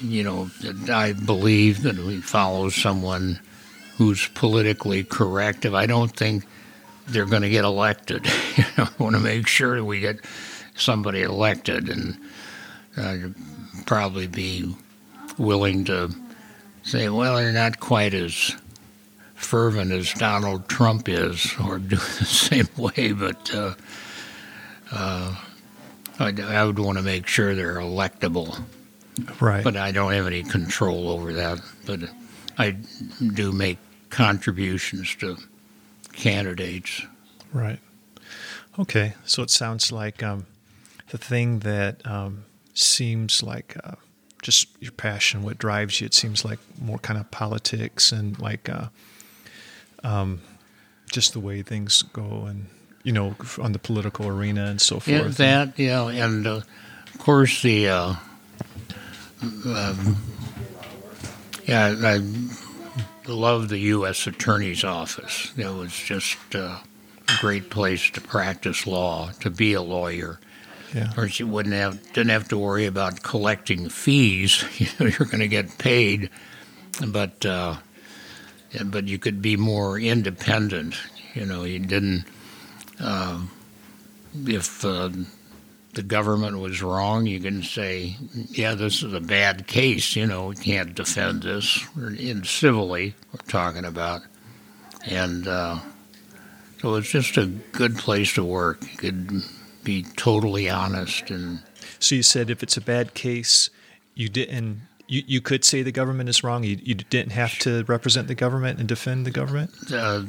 you 0.00 0.22
know 0.24 0.46
that 0.62 0.90
I 0.90 1.12
believe 1.12 1.82
that 1.82 1.96
we 1.96 2.20
follow 2.20 2.68
someone 2.70 3.38
who's 3.96 4.26
politically 4.28 5.04
correct. 5.04 5.64
If 5.64 5.74
I 5.74 5.86
don't 5.86 6.10
think 6.14 6.44
they're 7.06 7.26
going 7.26 7.42
to 7.42 7.50
get 7.50 7.64
elected, 7.64 8.22
I 8.26 8.88
want 8.98 9.14
to 9.14 9.20
make 9.20 9.46
sure 9.46 9.82
we 9.84 10.00
get 10.00 10.18
somebody 10.74 11.22
elected, 11.22 11.88
and 11.88 12.18
I'd 12.96 13.34
probably 13.86 14.26
be 14.26 14.74
willing 15.38 15.84
to 15.84 16.10
say, 16.84 17.08
well, 17.08 17.36
they're 17.36 17.52
not 17.52 17.80
quite 17.80 18.14
as 18.14 18.54
fervent 19.34 19.92
as 19.92 20.12
Donald 20.14 20.68
Trump 20.68 21.08
is, 21.08 21.52
or 21.64 21.78
do 21.78 21.96
it 21.96 22.18
the 22.18 22.24
same 22.24 22.68
way, 22.76 23.12
but 23.12 23.54
uh, 23.54 23.74
uh, 24.92 25.36
I, 26.18 26.32
I 26.42 26.64
would 26.64 26.78
want 26.78 26.98
to 26.98 27.04
make 27.04 27.26
sure 27.26 27.54
they're 27.54 27.76
electable. 27.76 28.62
Right. 29.40 29.62
But 29.62 29.76
I 29.76 29.92
don't 29.92 30.12
have 30.12 30.26
any 30.26 30.42
control 30.42 31.08
over 31.08 31.32
that. 31.34 31.60
But 31.86 32.00
I 32.58 32.76
do 33.34 33.52
make 33.52 33.78
contributions 34.10 35.14
to 35.16 35.36
candidates. 36.12 37.02
Right. 37.52 37.78
Okay. 38.78 39.14
So 39.24 39.42
it 39.42 39.50
sounds 39.50 39.92
like 39.92 40.22
um, 40.22 40.46
the 41.10 41.18
thing 41.18 41.60
that 41.60 42.04
um, 42.06 42.44
seems 42.74 43.42
like 43.42 43.76
uh, 43.84 43.94
just 44.44 44.68
your 44.78 44.92
passion, 44.92 45.42
what 45.42 45.56
drives 45.58 46.00
you, 46.00 46.04
it 46.04 46.12
seems 46.14 46.44
like 46.44 46.58
more 46.80 46.98
kind 46.98 47.18
of 47.18 47.28
politics 47.30 48.12
and 48.12 48.38
like 48.38 48.68
uh, 48.68 48.88
um, 50.04 50.40
just 51.10 51.32
the 51.32 51.40
way 51.40 51.62
things 51.62 52.02
go 52.12 52.44
and, 52.46 52.66
you 53.02 53.10
know, 53.12 53.34
on 53.60 53.72
the 53.72 53.78
political 53.78 54.28
arena 54.28 54.66
and 54.66 54.80
so 54.80 55.00
Yeah, 55.06 55.22
forth. 55.22 55.38
that, 55.38 55.78
yeah, 55.78 56.06
and 56.08 56.46
uh, 56.46 56.60
of 57.12 57.18
course 57.18 57.62
the, 57.62 57.88
uh, 57.88 58.14
um, 59.64 60.16
yeah, 61.66 61.94
I 62.02 62.20
love 63.26 63.70
the 63.70 63.78
U.S. 63.78 64.26
Attorney's 64.26 64.84
Office. 64.84 65.52
It 65.56 65.66
was 65.72 65.92
just 65.96 66.36
uh, 66.54 66.78
a 67.28 67.32
great 67.40 67.70
place 67.70 68.10
to 68.10 68.20
practice 68.20 68.86
law, 68.86 69.30
to 69.40 69.48
be 69.50 69.72
a 69.72 69.80
lawyer. 69.82 70.38
Yeah. 70.94 71.12
Course, 71.12 71.40
you 71.40 71.48
wouldn't 71.48 71.74
have 71.74 72.00
didn't 72.12 72.30
have 72.30 72.48
to 72.48 72.58
worry 72.58 72.86
about 72.86 73.22
collecting 73.22 73.88
fees. 73.88 74.64
You 74.78 74.86
know, 74.98 75.06
you're 75.06 75.28
going 75.28 75.40
to 75.40 75.48
get 75.48 75.78
paid, 75.78 76.30
but 77.06 77.44
uh, 77.44 77.76
but 78.84 79.08
you 79.08 79.18
could 79.18 79.42
be 79.42 79.56
more 79.56 79.98
independent. 79.98 80.94
You 81.34 81.46
know, 81.46 81.64
you 81.64 81.80
didn't. 81.80 82.24
Uh, 83.00 83.42
if 84.46 84.84
uh, 84.84 85.10
the 85.94 86.02
government 86.02 86.58
was 86.60 86.82
wrong, 86.82 87.26
you 87.26 87.40
can 87.40 87.62
say, 87.62 88.16
"Yeah, 88.50 88.74
this 88.74 89.02
is 89.02 89.12
a 89.12 89.20
bad 89.20 89.66
case." 89.66 90.14
You 90.14 90.26
know, 90.26 90.48
we 90.48 90.56
can't 90.56 90.94
defend 90.94 91.42
this. 91.42 91.84
In 91.96 92.44
civilly, 92.44 93.14
we're 93.32 93.48
talking 93.48 93.84
about, 93.84 94.22
and 95.06 95.48
uh, 95.48 95.78
so 96.80 96.94
it's 96.94 97.10
just 97.10 97.36
a 97.36 97.46
good 97.46 97.96
place 97.96 98.34
to 98.34 98.44
work. 98.44 98.82
You 98.82 98.96
could 98.98 99.42
be 99.84 100.04
totally 100.16 100.68
honest 100.70 101.30
and 101.30 101.60
So 102.00 102.14
you 102.14 102.22
said 102.22 102.50
if 102.50 102.62
it's 102.62 102.76
a 102.76 102.80
bad 102.80 103.14
case, 103.14 103.70
you 104.14 104.28
didn't. 104.28 104.80
You, 105.06 105.22
you 105.26 105.40
could 105.42 105.64
say 105.66 105.82
the 105.82 105.92
government 105.92 106.30
is 106.30 106.42
wrong. 106.42 106.64
You, 106.64 106.78
you 106.82 106.94
didn't 106.94 107.32
have 107.32 107.58
to 107.60 107.84
represent 107.84 108.26
the 108.26 108.34
government 108.34 108.78
and 108.78 108.88
defend 108.88 109.26
the 109.26 109.30
government. 109.30 109.70
uh, 109.92 110.22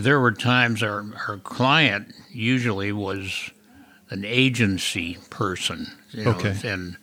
there 0.00 0.20
were 0.20 0.32
times 0.32 0.82
our, 0.82 1.04
our 1.28 1.36
client 1.38 2.12
usually 2.32 2.92
was 2.92 3.50
an 4.10 4.24
agency 4.24 5.18
person, 5.30 5.86
you 6.12 6.24
know, 6.24 6.30
Okay. 6.30 6.56
and 6.64 6.96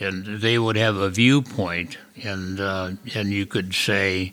and 0.00 0.40
they 0.40 0.58
would 0.58 0.76
have 0.76 0.96
a 0.96 1.08
viewpoint, 1.10 1.98
and 2.24 2.58
uh, 2.60 2.90
and 3.14 3.30
you 3.30 3.46
could 3.46 3.72
say, 3.74 4.32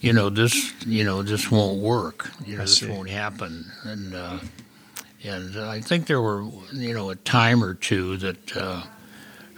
you 0.00 0.12
know, 0.12 0.28
this 0.28 0.72
you 0.86 1.04
know 1.04 1.22
this 1.22 1.50
won't 1.50 1.78
work, 1.80 2.30
you 2.46 2.56
know, 2.56 2.62
this 2.62 2.82
won't 2.82 3.08
happen, 3.08 3.64
and 3.84 4.14
uh, 4.14 4.38
And 5.24 5.56
I 5.58 5.80
think 5.80 6.06
there 6.06 6.20
were, 6.20 6.44
you 6.72 6.94
know, 6.94 7.10
a 7.10 7.16
time 7.16 7.62
or 7.62 7.74
two 7.74 8.16
that 8.18 8.56
uh, 8.56 8.82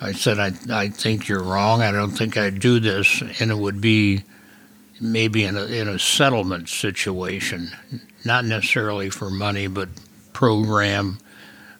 I 0.00 0.12
said, 0.12 0.38
I, 0.38 0.52
I 0.71 0.88
think 0.88 1.28
you're 1.28 1.42
wrong. 1.42 1.80
I 1.83 1.90
don't 1.90 2.11
think 2.11 2.37
I'd 2.37 2.61
do 2.61 2.80
this. 2.80 3.23
And 3.40 3.50
it 3.50 3.56
would 3.56 3.80
be 3.80 4.25
maybe 5.00 5.44
in 5.44 5.56
a, 5.56 5.64
in 5.64 5.88
a 5.88 5.99
settlement 5.99 6.68
situation, 6.68 7.71
not 8.25 8.44
necessarily 8.44 9.11
for 9.11 9.30
money, 9.30 9.66
but 9.66 9.88
program 10.33 11.18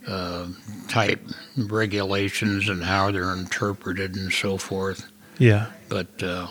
uh, 0.07 0.47
type 0.89 1.21
regulations 1.57 2.69
and 2.69 2.83
how 2.83 3.11
they're 3.11 3.33
interpreted 3.33 4.17
and 4.17 4.33
so 4.33 4.57
forth. 4.57 5.07
Yeah. 5.39 5.71
But 5.89 6.23
uh, 6.23 6.47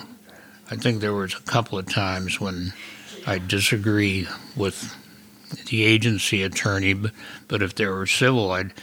I 0.70 0.76
think 0.76 1.02
there 1.02 1.14
was 1.14 1.34
a 1.34 1.42
couple 1.42 1.78
of 1.78 1.88
times 1.88 2.40
when 2.40 2.74
I 3.26 3.40
disagree 3.40 4.28
with 4.56 4.96
the 5.68 5.84
agency 5.84 6.44
attorney, 6.44 6.94
but, 6.94 7.62
if 7.62 7.76
they 7.76 7.86
were 7.86 8.08
civil, 8.08 8.52
I'd 8.52 8.74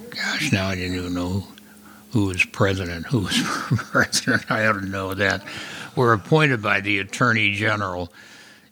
gosh, 0.09 0.53
now 0.53 0.69
I 0.69 0.75
didn't 0.75 0.95
even 0.95 1.13
know 1.13 1.45
who 2.11 2.27
was 2.27 2.45
president. 2.45 3.07
Who 3.07 3.19
was 3.19 3.37
president? 3.91 4.49
I 4.49 4.67
ought 4.67 4.79
to 4.79 4.85
know 4.85 5.13
that. 5.15 5.43
We're 5.97 6.13
appointed 6.13 6.61
by 6.61 6.79
the 6.79 6.99
attorney 6.99 7.51
general. 7.51 8.09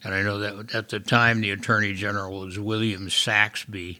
And 0.03 0.13
I 0.13 0.21
know 0.21 0.39
that 0.39 0.73
at 0.73 0.89
the 0.89 0.99
time 0.99 1.41
the 1.41 1.51
Attorney 1.51 1.93
General 1.93 2.39
was 2.39 2.59
William 2.59 3.07
Saxbe, 3.07 3.99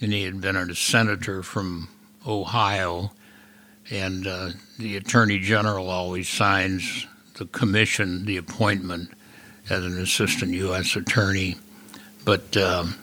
and 0.00 0.12
he 0.12 0.24
had 0.24 0.40
been 0.40 0.56
a 0.56 0.74
senator 0.74 1.42
from 1.42 1.88
Ohio. 2.26 3.12
And 3.90 4.26
uh, 4.26 4.50
the 4.78 4.96
Attorney 4.96 5.38
General 5.38 5.88
always 5.88 6.28
signs 6.28 7.06
the 7.34 7.46
commission, 7.46 8.26
the 8.26 8.36
appointment 8.36 9.10
as 9.70 9.84
an 9.84 9.98
assistant 9.98 10.52
U.S. 10.52 10.94
attorney. 10.96 11.56
But 12.24 12.56
um, 12.56 12.96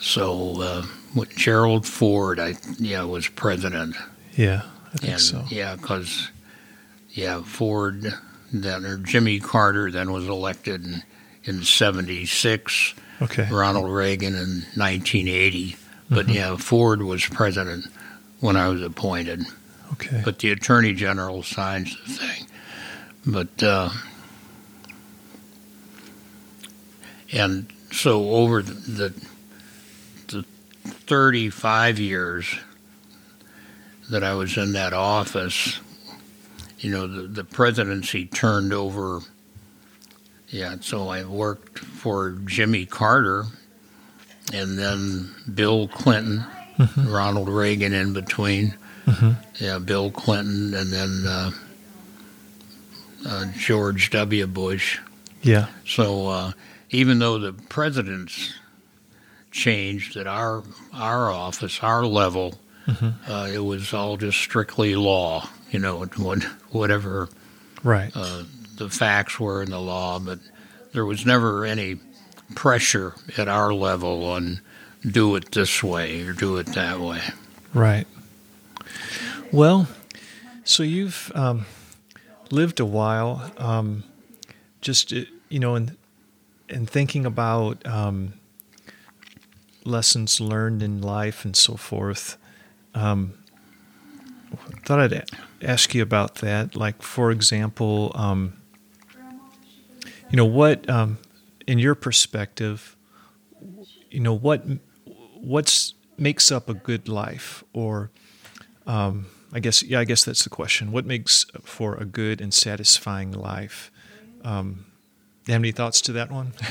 so 0.00 0.60
uh, 0.62 0.86
with 1.14 1.30
Gerald 1.36 1.86
Ford, 1.86 2.40
I 2.40 2.54
yeah 2.78 3.04
was 3.04 3.28
president. 3.28 3.96
yeah 4.34 4.62
I 4.94 4.98
think 4.98 5.12
And, 5.12 5.20
so 5.20 5.44
Yeah, 5.50 5.76
because 5.76 6.30
yeah, 7.10 7.42
Ford 7.42 8.14
then 8.52 8.84
or 8.84 8.98
Jimmy 8.98 9.40
Carter 9.40 9.90
then 9.90 10.12
was 10.12 10.26
elected 10.28 10.84
in, 10.84 11.02
in 11.44 11.62
'76. 11.62 12.94
okay 13.22 13.48
Ronald 13.50 13.90
Reagan 13.90 14.34
in 14.34 14.62
1980. 14.74 15.76
But 16.10 16.26
Mhm. 16.26 16.34
yeah, 16.34 16.56
Ford 16.56 17.02
was 17.02 17.24
president 17.26 17.86
when 18.40 18.56
I 18.56 18.68
was 18.68 18.82
appointed. 18.82 19.44
okay 19.92 20.20
But 20.24 20.38
the 20.40 20.50
Attorney 20.50 20.92
General 20.92 21.42
signs 21.42 21.96
the 22.06 22.12
thing. 22.12 22.46
But 23.24 23.62
uh, 23.62 23.90
and 27.32 27.66
so 27.90 28.30
over 28.30 28.62
the 28.62 29.12
the 30.28 30.44
35 30.84 31.98
years 31.98 32.46
that 34.10 34.24
I 34.24 34.34
was 34.34 34.56
in 34.56 34.72
that 34.72 34.92
office, 34.92 35.78
you 36.82 36.90
know, 36.90 37.06
the, 37.06 37.22
the 37.28 37.44
presidency 37.44 38.26
turned 38.26 38.72
over. 38.72 39.20
Yeah, 40.48 40.76
so 40.80 41.08
I 41.08 41.24
worked 41.24 41.78
for 41.78 42.32
Jimmy 42.44 42.84
Carter 42.86 43.46
and 44.52 44.78
then 44.78 45.30
Bill 45.54 45.88
Clinton, 45.88 46.44
Mhm. 46.78 47.12
Ronald 47.12 47.48
Reagan 47.48 47.92
in 47.94 48.12
between. 48.12 48.74
Mhm. 49.06 49.36
Yeah, 49.58 49.78
Bill 49.78 50.10
Clinton 50.10 50.74
and 50.74 50.92
then 50.92 51.24
uh, 51.26 51.50
uh, 53.26 53.46
George 53.58 54.10
W. 54.10 54.46
Bush. 54.46 54.98
yeah 55.42 55.66
So 55.86 56.28
uh, 56.28 56.52
even 56.90 57.18
though 57.18 57.38
the 57.38 57.52
presidents 57.52 58.52
changed 59.50 60.16
at 60.16 60.26
our 60.26 60.62
our 60.92 61.30
office, 61.30 61.80
our 61.82 62.04
level, 62.06 62.58
Mhm. 62.88 63.14
uh, 63.28 63.48
it 63.52 63.58
was 63.64 63.92
all 63.94 64.16
just 64.16 64.38
strictly 64.38 64.94
law. 64.96 65.48
You 65.72 65.78
know, 65.80 66.04
what- 66.16 66.44
whatever 66.70 67.28
right 67.82 68.12
uh, 68.14 68.44
the 68.76 68.88
facts 68.88 69.40
were 69.40 69.62
in 69.62 69.70
the 69.70 69.80
law, 69.80 70.18
but 70.20 70.38
there 70.92 71.04
was 71.06 71.26
never 71.26 71.64
any 71.64 71.98
pressure 72.54 73.14
at 73.38 73.48
our 73.48 73.72
level 73.74 74.24
on 74.26 74.60
do 75.10 75.34
it 75.34 75.50
this 75.52 75.82
way 75.82 76.22
or 76.22 76.32
do 76.32 76.58
it 76.58 76.66
that 76.74 77.00
way. 77.00 77.20
Right. 77.74 78.06
Well, 79.50 79.88
so 80.64 80.82
you've 80.82 81.32
um, 81.34 81.66
lived 82.50 82.78
a 82.78 82.84
while, 82.84 83.50
um, 83.58 84.04
just 84.80 85.12
uh, 85.12 85.22
you 85.48 85.58
know, 85.58 85.74
in 85.74 85.96
in 86.68 86.86
thinking 86.86 87.24
about 87.26 87.84
um, 87.86 88.34
lessons 89.84 90.40
learned 90.40 90.82
in 90.82 91.00
life 91.02 91.44
and 91.44 91.56
so 91.56 91.76
forth. 91.76 92.36
Um, 92.94 93.34
thought 94.84 95.00
I'd 95.00 95.24
ask 95.62 95.94
you 95.94 96.02
about 96.02 96.36
that. 96.36 96.76
Like, 96.76 97.02
for 97.02 97.30
example, 97.30 98.12
um, 98.14 98.54
you 100.30 100.36
know, 100.36 100.44
what 100.44 100.88
um, 100.88 101.18
in 101.66 101.78
your 101.78 101.94
perspective, 101.94 102.96
you 104.10 104.20
know, 104.20 104.34
what 104.34 104.64
what's 105.34 105.94
makes 106.18 106.50
up 106.52 106.68
a 106.68 106.74
good 106.74 107.08
life? 107.08 107.64
Or 107.72 108.10
um, 108.86 109.26
i 109.54 109.60
guess 109.60 109.82
yeah 109.82 110.00
i 110.00 110.04
guess 110.04 110.24
that's 110.24 110.44
the 110.44 110.50
question. 110.50 110.92
What 110.92 111.04
makes 111.06 111.46
for 111.62 111.94
a 111.96 112.04
good 112.04 112.40
and 112.40 112.52
satisfying 112.52 113.32
life? 113.32 113.90
Um, 114.44 114.86
you 115.46 115.52
have 115.52 115.60
any 115.62 115.72
thoughts 115.72 116.00
to 116.02 116.12
that 116.12 116.30
one? 116.30 116.52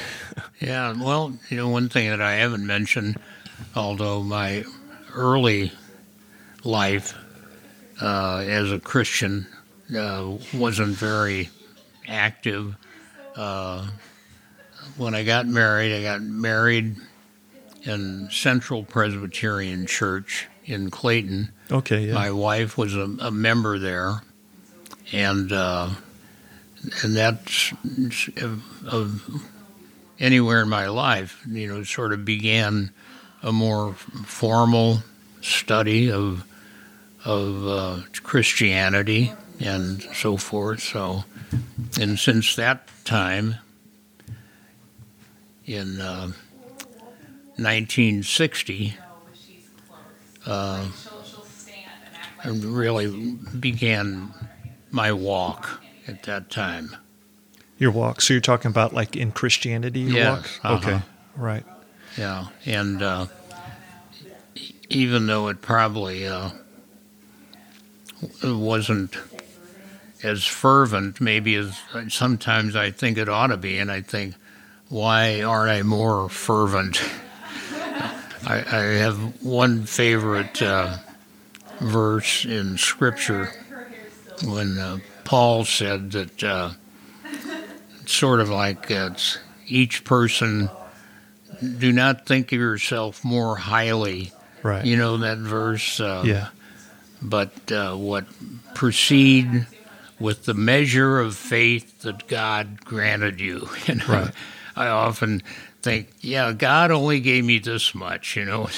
Yeah, 0.59 0.93
well, 0.93 1.33
you 1.49 1.57
know, 1.57 1.69
one 1.69 1.89
thing 1.89 2.07
that 2.11 2.21
I 2.21 2.33
haven't 2.33 2.65
mentioned, 2.67 3.17
although 3.75 4.21
my 4.21 4.63
early 5.15 5.71
life 6.63 7.15
uh, 8.01 8.43
as 8.47 8.71
a 8.71 8.79
Christian 8.79 9.47
uh, 9.95 10.37
wasn't 10.53 10.95
very 10.95 11.49
active. 12.07 12.75
Uh, 13.35 13.87
when 14.97 15.15
I 15.15 15.23
got 15.23 15.47
married, 15.47 15.93
I 15.93 16.01
got 16.01 16.21
married 16.21 16.95
in 17.83 18.29
Central 18.31 18.83
Presbyterian 18.83 19.85
Church 19.85 20.47
in 20.65 20.89
Clayton. 20.89 21.51
okay 21.71 22.07
yeah 22.07 22.13
My 22.13 22.31
wife 22.31 22.77
was 22.77 22.95
a, 22.95 23.09
a 23.19 23.31
member 23.31 23.79
there, 23.79 24.21
and 25.11 25.51
uh, 25.51 25.89
and 27.03 27.15
that's 27.15 27.73
of, 28.37 28.63
of 28.85 29.47
anywhere 30.19 30.61
in 30.61 30.69
my 30.69 30.87
life, 30.87 31.41
you 31.47 31.67
know, 31.67 31.83
sort 31.83 32.13
of 32.13 32.23
began 32.25 32.91
a 33.43 33.51
more 33.51 33.93
formal 33.93 34.99
study 35.41 36.11
of 36.11 36.45
of 37.25 37.67
uh, 37.67 37.97
Christianity 38.23 39.33
and 39.59 40.01
so 40.13 40.37
forth. 40.37 40.81
So, 40.81 41.23
and 41.99 42.17
since 42.17 42.55
that 42.55 42.87
time, 43.05 43.55
in 45.65 46.01
uh, 46.01 46.31
1960. 47.57 48.95
Uh, 50.45 50.87
I 52.43 52.49
really 52.49 53.35
began 53.59 54.33
my 54.89 55.11
walk 55.11 55.81
at 56.07 56.23
that 56.23 56.49
time. 56.49 56.95
your 57.77 57.91
walk 57.91 58.21
so 58.21 58.33
you're 58.33 58.41
talking 58.41 58.69
about 58.71 58.93
like 58.93 59.15
in 59.15 59.31
christianity 59.31 59.99
your 60.01 60.15
Yes, 60.15 60.59
walk 60.59 60.65
uh-huh. 60.65 60.75
okay 60.91 61.01
right 61.35 61.63
Yeah, 62.17 62.47
and 62.65 63.01
uh, 63.01 63.27
even 64.89 65.27
though 65.27 65.47
it 65.49 65.61
probably 65.61 66.27
uh, 66.27 66.49
wasn't 68.43 69.15
as 70.23 70.45
fervent, 70.45 71.19
maybe 71.19 71.55
as 71.55 71.79
sometimes 72.09 72.75
I 72.75 72.91
think 72.91 73.17
it 73.17 73.29
ought 73.29 73.47
to 73.47 73.57
be, 73.57 73.77
and 73.77 73.91
I 73.91 74.01
think, 74.01 74.35
why 74.89 75.41
aren't 75.41 75.71
I 75.71 75.83
more 75.83 76.29
fervent? 76.29 77.01
I, 78.45 78.63
I 78.71 78.81
have 78.99 79.43
one 79.43 79.85
favorite 79.85 80.61
uh, 80.61 80.97
verse 81.79 82.45
in 82.45 82.77
Scripture 82.77 83.51
when 84.43 84.77
uh, 84.77 84.99
Paul 85.23 85.65
said 85.65 86.11
that 86.11 86.43
uh, 86.43 86.71
sort 88.05 88.39
of 88.39 88.49
like 88.49 88.89
it's 88.89 89.37
each 89.67 90.03
person. 90.03 90.69
Do 91.77 91.91
not 91.91 92.25
think 92.25 92.51
of 92.51 92.59
yourself 92.59 93.23
more 93.23 93.55
highly. 93.55 94.31
Right. 94.63 94.85
You 94.85 94.97
know 94.97 95.17
that 95.17 95.37
verse. 95.37 95.99
Uh, 95.99 96.23
yeah. 96.25 96.49
But 97.21 97.71
uh, 97.71 97.95
what 97.95 98.25
proceed 98.73 99.67
with 100.19 100.45
the 100.45 100.53
measure 100.53 101.19
of 101.19 101.35
faith 101.35 102.01
that 102.01 102.27
God 102.27 102.83
granted 102.85 103.39
you. 103.39 103.67
You 103.87 103.95
know, 103.95 104.05
Right. 104.07 104.31
I 104.75 104.87
often 104.87 105.41
think, 105.81 106.09
yeah, 106.21 106.53
God 106.53 106.91
only 106.91 107.19
gave 107.19 107.43
me 107.43 107.59
this 107.59 107.93
much, 107.95 108.35
you 108.37 108.45
know, 108.45 108.69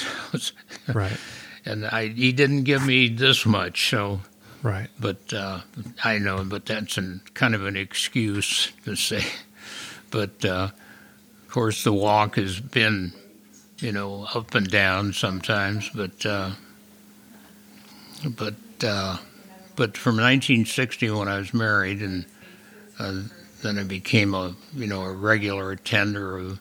Right. 0.92 1.16
and 1.64 1.86
I 1.86 2.08
He 2.08 2.32
didn't 2.32 2.64
give 2.64 2.84
me 2.86 3.08
this 3.08 3.44
much. 3.46 3.90
So, 3.90 4.20
Right. 4.62 4.88
but 4.98 5.32
uh, 5.32 5.60
I 6.02 6.18
know, 6.18 6.42
but 6.44 6.64
that's 6.66 6.96
an, 6.98 7.20
kind 7.34 7.54
of 7.54 7.64
an 7.66 7.76
excuse 7.76 8.72
to 8.84 8.96
say. 8.96 9.24
But 10.10 10.44
uh, 10.44 10.68
of 10.70 11.48
course, 11.50 11.82
the 11.82 11.92
walk 11.92 12.36
has 12.36 12.60
been, 12.60 13.12
you 13.78 13.90
know, 13.90 14.28
up 14.32 14.54
and 14.54 14.70
down 14.70 15.12
sometimes. 15.12 15.90
But 15.92 16.24
uh, 16.24 16.52
but 18.28 18.54
uh, 18.82 19.18
but 19.76 19.96
from 19.96 20.16
1960 20.16 21.10
when 21.10 21.28
I 21.28 21.38
was 21.38 21.52
married, 21.52 22.00
and 22.00 22.24
uh, 22.98 23.22
then 23.62 23.78
I 23.78 23.84
became 23.84 24.34
a 24.34 24.54
you 24.74 24.86
know 24.86 25.02
a 25.02 25.12
regular 25.12 25.72
attender 25.72 26.38
of 26.38 26.60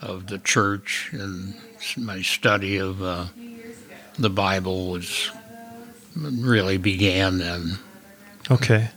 of 0.00 0.26
the 0.26 0.38
church, 0.38 1.10
and 1.12 1.54
my 1.96 2.22
study 2.22 2.78
of 2.78 3.02
uh, 3.02 3.26
the 4.18 4.30
Bible 4.30 4.90
was 4.90 5.30
really 6.16 6.78
began 6.78 7.38
then. 7.38 7.78
Okay. 8.50 8.88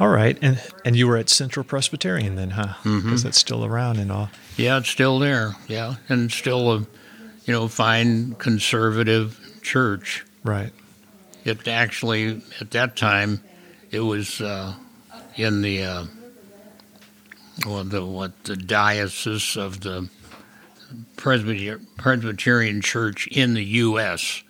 All 0.00 0.08
right. 0.08 0.38
And 0.40 0.60
and 0.84 0.94
you 0.96 1.08
were 1.08 1.16
at 1.16 1.28
Central 1.28 1.64
Presbyterian 1.64 2.36
then, 2.36 2.50
huh? 2.50 2.74
Because 2.82 3.22
that's 3.24 3.38
still 3.38 3.64
around 3.64 3.98
and 3.98 4.12
all. 4.12 4.30
Yeah, 4.56 4.78
it's 4.78 4.88
still 4.88 5.18
there. 5.18 5.56
Yeah, 5.66 5.96
and 6.08 6.30
still 6.30 6.72
a 6.72 6.78
you 7.44 7.52
know 7.52 7.68
fine 7.68 8.34
conservative 8.36 9.58
church. 9.62 10.24
Right. 10.44 10.72
It 11.44 11.66
actually 11.68 12.42
at 12.60 12.70
that 12.72 12.96
time 12.96 13.42
it 13.90 14.00
was 14.00 14.40
uh, 14.40 14.74
in 15.36 15.62
the 15.62 15.82
uh, 15.82 16.04
well 17.66 17.84
the 17.84 18.04
what 18.04 18.44
the 18.44 18.56
diocese 18.56 19.56
of 19.56 19.80
the 19.80 20.08
Presbyter- 21.16 21.80
Presbyterian 21.96 22.80
Church 22.80 23.26
in 23.28 23.54
the 23.54 23.64
U.S., 23.64 24.42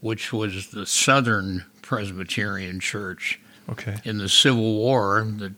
which 0.00 0.32
was 0.32 0.68
the 0.68 0.86
Southern 0.86 1.64
Presbyterian 1.82 2.80
Church. 2.80 3.38
Okay. 3.68 3.96
in 4.04 4.18
the 4.18 4.28
Civil 4.28 4.74
War, 4.74 5.24
the, 5.24 5.54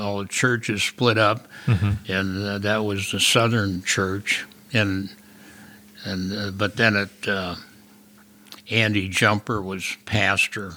all 0.00 0.18
the 0.20 0.28
churches 0.28 0.82
split 0.82 1.18
up, 1.18 1.46
and 1.66 2.42
uh, 2.42 2.58
that 2.58 2.78
was 2.78 3.12
the 3.12 3.20
Southern 3.20 3.82
Church, 3.82 4.46
and 4.72 5.10
and 6.04 6.32
uh, 6.32 6.50
but 6.52 6.76
then 6.76 6.96
it 6.96 7.28
uh, 7.28 7.54
Andy 8.70 9.08
Jumper 9.08 9.62
was 9.62 9.96
pastor 10.04 10.74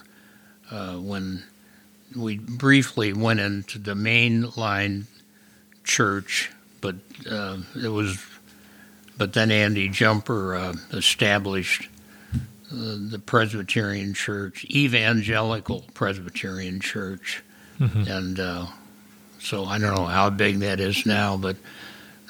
uh, 0.71 0.95
when 0.95 1.43
we 2.15 2.37
briefly 2.37 3.13
went 3.13 3.39
into 3.39 3.79
the 3.79 3.93
mainline 3.93 5.05
church, 5.83 6.51
but 6.81 6.95
uh, 7.29 7.57
it 7.81 7.89
was 7.89 8.23
but 9.17 9.33
then 9.33 9.51
Andy 9.51 9.87
Jumper 9.89 10.55
uh, 10.55 10.73
established 10.93 11.89
uh, 12.33 12.37
the 12.71 13.21
Presbyterian 13.23 14.13
Church, 14.13 14.65
Evangelical 14.69 15.85
Presbyterian 15.93 16.79
Church, 16.79 17.43
and 18.07 18.39
uh, 18.39 18.65
so 19.39 19.65
I 19.65 19.77
don't 19.79 19.95
know 19.95 20.05
how 20.05 20.29
big 20.29 20.59
that 20.59 20.79
is 20.79 21.05
now, 21.05 21.35
but 21.37 21.57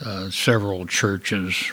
uh, 0.03 0.29
several 0.31 0.85
churches 0.87 1.71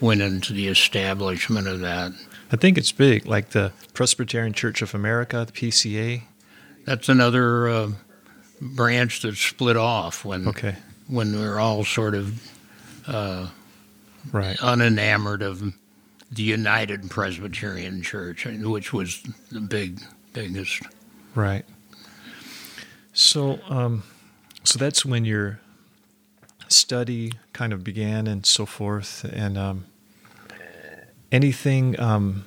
went 0.00 0.20
into 0.20 0.52
the 0.52 0.68
establishment 0.68 1.68
of 1.68 1.80
that. 1.80 2.12
I 2.52 2.56
think 2.56 2.76
it's 2.76 2.92
big, 2.92 3.24
like 3.26 3.50
the 3.50 3.72
Presbyterian 3.94 4.52
Church 4.52 4.82
of 4.82 4.94
America, 4.94 5.44
the 5.46 5.52
PCA. 5.52 6.22
That's 6.84 7.08
another 7.08 7.68
uh, 7.68 7.88
branch 8.60 9.22
that 9.22 9.36
split 9.36 9.76
off 9.76 10.24
when 10.24 10.46
Okay. 10.48 10.76
when 11.08 11.32
we 11.38 11.44
are 11.44 11.58
all 11.58 11.84
sort 11.84 12.14
of 12.14 12.42
uh, 13.06 13.48
Right. 14.30 14.56
unenamored 14.60 15.42
of 15.42 15.72
the 16.30 16.42
United 16.42 17.10
Presbyterian 17.10 18.02
Church, 18.02 18.44
which 18.46 18.92
was 18.92 19.22
the 19.50 19.60
big 19.60 20.00
biggest. 20.32 20.82
Right. 21.34 21.64
So, 23.12 23.60
um, 23.68 24.02
so 24.64 24.78
that's 24.78 25.04
when 25.04 25.24
your 25.24 25.60
study 26.68 27.32
kind 27.52 27.72
of 27.72 27.82
began 27.84 28.26
and 28.26 28.46
so 28.46 28.64
forth. 28.64 29.24
And 29.24 29.58
um, 29.58 29.84
anything, 31.32 31.98
um, 31.98 32.44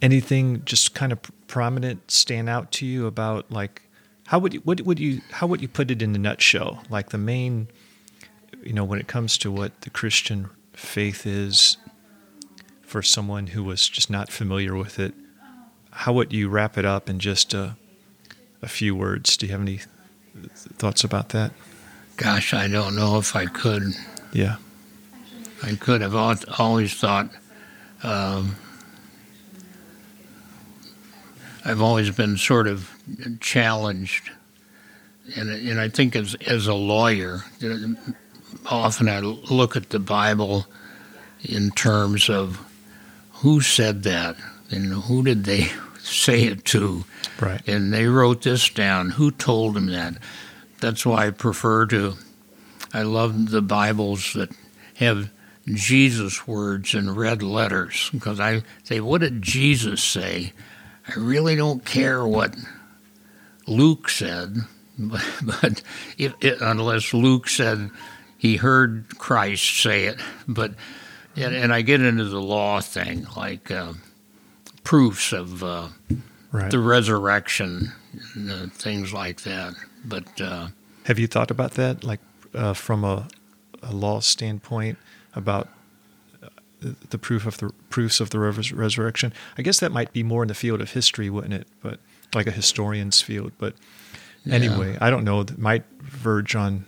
anything 0.00 0.64
just 0.64 0.94
kind 0.94 1.12
of 1.12 1.20
prominent 1.46 2.10
stand 2.10 2.48
out 2.48 2.72
to 2.72 2.86
you 2.86 3.06
about 3.06 3.50
like 3.50 3.82
how 4.28 4.38
would 4.38 4.54
you 4.54 4.60
what 4.60 4.80
would 4.80 4.98
you 4.98 5.20
how 5.32 5.46
would 5.46 5.60
you 5.60 5.68
put 5.68 5.90
it 5.90 6.00
in 6.00 6.14
a 6.14 6.18
nutshell? 6.18 6.82
Like 6.88 7.10
the 7.10 7.18
main, 7.18 7.68
you 8.62 8.72
know, 8.72 8.84
when 8.84 8.98
it 8.98 9.06
comes 9.06 9.36
to 9.38 9.52
what 9.52 9.82
the 9.82 9.90
Christian 9.90 10.48
faith 10.72 11.26
is 11.26 11.76
for 12.80 13.02
someone 13.02 13.48
who 13.48 13.62
was 13.62 13.88
just 13.88 14.08
not 14.08 14.30
familiar 14.30 14.74
with 14.74 14.98
it 14.98 15.14
how 15.94 16.12
would 16.12 16.32
you 16.32 16.48
wrap 16.48 16.76
it 16.76 16.84
up 16.84 17.08
in 17.08 17.20
just 17.20 17.54
a, 17.54 17.76
a 18.60 18.68
few 18.68 18.96
words? 18.96 19.36
Do 19.36 19.46
you 19.46 19.52
have 19.52 19.60
any 19.60 19.80
thoughts 20.76 21.04
about 21.04 21.28
that? 21.30 21.52
Gosh, 22.16 22.52
I 22.52 22.66
don't 22.66 22.96
know 22.96 23.18
if 23.18 23.36
I 23.36 23.46
could. 23.46 23.82
Yeah. 24.32 24.56
I 25.64 25.74
could 25.76 26.00
have 26.02 26.14
always 26.14 26.94
thought. 26.94 27.30
Um, 28.02 28.56
I've 31.64 31.80
always 31.80 32.10
been 32.10 32.36
sort 32.36 32.66
of 32.66 32.90
challenged, 33.40 34.30
and 35.36 35.48
and 35.50 35.80
I 35.80 35.88
think 35.88 36.14
as 36.16 36.34
as 36.46 36.66
a 36.66 36.74
lawyer, 36.74 37.40
often 38.66 39.08
I 39.08 39.20
look 39.20 39.74
at 39.76 39.88
the 39.90 39.98
Bible 39.98 40.66
in 41.42 41.70
terms 41.70 42.28
of 42.28 42.60
who 43.32 43.60
said 43.62 44.02
that 44.02 44.36
and 44.70 44.92
who 44.92 45.22
did 45.22 45.44
they 45.44 45.70
say 45.98 46.42
it 46.44 46.64
to, 46.66 47.04
Right. 47.40 47.66
and 47.66 47.92
they 47.92 48.06
wrote 48.06 48.42
this 48.42 48.68
down. 48.68 49.10
Who 49.10 49.30
told 49.30 49.74
them 49.74 49.86
that? 49.86 50.16
That's 50.80 51.06
why 51.06 51.26
I 51.26 51.30
prefer 51.30 51.86
to. 51.86 52.14
I 52.92 53.02
love 53.02 53.50
the 53.50 53.62
Bibles 53.62 54.34
that 54.34 54.50
have 54.96 55.30
Jesus 55.66 56.46
words 56.46 56.94
in 56.94 57.14
red 57.14 57.42
letters 57.42 58.10
because 58.12 58.38
I 58.40 58.62
say, 58.82 59.00
what 59.00 59.20
did 59.20 59.40
Jesus 59.42 60.02
say? 60.02 60.52
I 61.08 61.14
really 61.18 61.56
don't 61.56 61.84
care 61.84 62.26
what 62.26 62.54
Luke 63.66 64.08
said, 64.08 64.56
but, 64.98 65.24
but 65.42 65.82
if, 66.18 66.34
it, 66.40 66.60
unless 66.60 67.14
Luke 67.14 67.48
said 67.48 67.90
he 68.36 68.56
heard 68.56 69.06
Christ 69.18 69.82
say 69.82 70.04
it, 70.04 70.20
but 70.46 70.74
and, 71.36 71.54
and 71.54 71.72
I 71.72 71.82
get 71.82 72.00
into 72.00 72.24
the 72.24 72.40
law 72.40 72.80
thing 72.80 73.26
like 73.36 73.70
uh, 73.70 73.94
proofs 74.84 75.32
of. 75.32 75.62
Uh, 75.64 75.88
Right. 76.52 76.70
the 76.70 76.78
resurrection, 76.78 77.90
uh, 78.48 78.68
things 78.70 79.12
like 79.12 79.40
that. 79.42 79.74
But 80.04 80.40
uh, 80.40 80.68
have 81.02 81.18
you 81.18 81.26
thought 81.26 81.50
about 81.50 81.72
that, 81.72 82.04
like 82.04 82.20
uh, 82.54 82.74
from 82.74 83.02
a, 83.02 83.26
a 83.82 83.92
law 83.92 84.20
standpoint, 84.20 84.96
about 85.34 85.68
uh, 86.42 86.48
the 87.10 87.18
proof 87.18 87.46
of 87.46 87.58
the 87.58 87.70
proofs 87.90 88.20
of 88.20 88.30
the 88.30 88.38
res- 88.38 88.72
resurrection? 88.72 89.32
I 89.58 89.62
guess 89.62 89.80
that 89.80 89.92
might 89.92 90.12
be 90.12 90.22
more 90.22 90.42
in 90.42 90.48
the 90.48 90.54
field 90.54 90.80
of 90.80 90.92
history, 90.92 91.30
wouldn't 91.30 91.54
it? 91.54 91.66
But 91.82 91.98
like 92.34 92.46
a 92.46 92.52
historian's 92.52 93.20
field. 93.20 93.52
But 93.58 93.74
anyway, 94.50 94.98
I 95.00 95.10
don't 95.10 95.24
know. 95.24 95.42
That 95.42 95.58
might 95.58 95.84
verge 96.00 96.54
on 96.54 96.84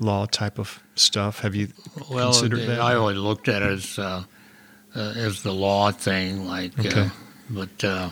law 0.00 0.26
type 0.26 0.58
of 0.58 0.82
stuff. 0.94 1.40
Have 1.40 1.54
you 1.54 1.68
well, 2.10 2.32
considered 2.32 2.66
that? 2.68 2.80
I 2.80 2.94
always 2.94 3.16
looked 3.18 3.48
at 3.48 3.62
it 3.62 3.72
as 3.72 3.98
uh, 3.98 4.24
uh, 4.94 5.00
as 5.16 5.42
the 5.42 5.52
law 5.52 5.90
thing, 5.92 6.46
like. 6.46 6.78
Okay. 6.78 7.02
Uh, 7.02 7.08
but 7.50 7.84
uh, 7.84 8.10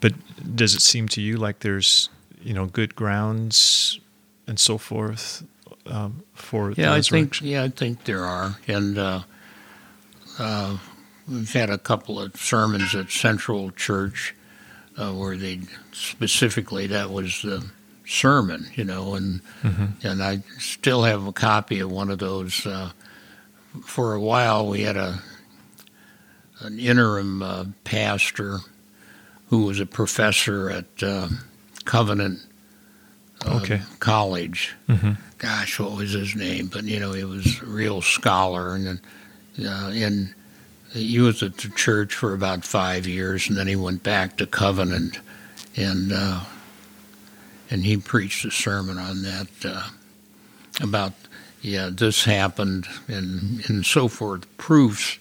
But 0.00 0.12
does 0.56 0.74
it 0.74 0.82
seem 0.82 1.08
to 1.08 1.20
you 1.20 1.36
like 1.36 1.60
there's, 1.60 2.08
you 2.42 2.52
know, 2.52 2.66
good 2.66 2.94
grounds 2.94 4.00
and 4.46 4.58
so 4.58 4.78
forth 4.78 5.44
um, 5.88 6.22
for 6.34 6.74
the 6.74 6.82
yeah, 6.82 6.92
I 6.94 7.00
think 7.02 7.40
yeah, 7.40 7.64
I 7.64 7.68
think 7.68 8.04
there 8.04 8.24
are, 8.24 8.56
and 8.66 8.98
uh, 8.98 9.20
uh, 10.38 10.78
we've 11.28 11.52
had 11.52 11.70
a 11.70 11.78
couple 11.78 12.20
of 12.20 12.36
sermons 12.36 12.94
at 12.94 13.10
Central 13.10 13.70
Church 13.72 14.34
uh, 14.96 15.12
where 15.12 15.36
they 15.36 15.60
specifically 15.92 16.86
that 16.88 17.10
was 17.10 17.42
the 17.42 17.64
sermon, 18.06 18.66
you 18.74 18.84
know, 18.84 19.14
and 19.14 19.40
Mm-hmm. 19.62 20.06
and 20.06 20.22
I 20.22 20.42
still 20.58 21.02
have 21.02 21.26
a 21.26 21.32
copy 21.32 21.80
of 21.80 21.90
one 21.90 22.10
of 22.10 22.18
those 22.18 22.64
uh, 22.66 22.90
for 23.84 24.14
a 24.14 24.20
while 24.20 24.66
we 24.68 24.82
had 24.82 24.96
a 24.96 25.20
an 26.60 26.78
interim 26.78 27.42
uh, 27.42 27.64
pastor 27.84 28.58
who 29.48 29.64
was 29.64 29.78
a 29.80 29.86
professor 29.86 30.70
at 30.70 31.02
uh, 31.02 31.28
Covenant 31.84 32.40
uh, 33.46 33.60
Okay. 33.62 33.80
College. 34.00 34.74
Mhm. 34.88 35.16
Gosh, 35.38 35.78
what 35.78 35.96
was 35.96 36.12
his 36.12 36.34
name? 36.34 36.66
But 36.66 36.84
you 36.84 36.98
know, 37.00 37.12
he 37.12 37.24
was 37.24 37.60
a 37.62 37.66
real 37.66 38.02
scholar, 38.02 38.74
and 38.74 38.86
then 38.86 39.66
uh, 39.66 39.90
and 39.94 40.34
he 40.92 41.20
was 41.20 41.42
at 41.42 41.56
the 41.58 41.68
church 41.70 42.14
for 42.14 42.34
about 42.34 42.64
five 42.64 43.06
years, 43.06 43.48
and 43.48 43.56
then 43.56 43.66
he 43.66 43.76
went 43.76 44.02
back 44.02 44.36
to 44.38 44.46
Covenant, 44.46 45.18
and 45.76 46.12
uh, 46.12 46.40
and 47.70 47.84
he 47.84 47.96
preached 47.96 48.44
a 48.44 48.50
sermon 48.50 48.98
on 48.98 49.22
that 49.22 49.48
uh, 49.64 49.88
about 50.80 51.12
yeah 51.60 51.90
this 51.92 52.24
happened 52.24 52.86
and 53.08 53.68
and 53.68 53.84
so 53.84 54.08
forth 54.08 54.44
proofs 54.56 55.18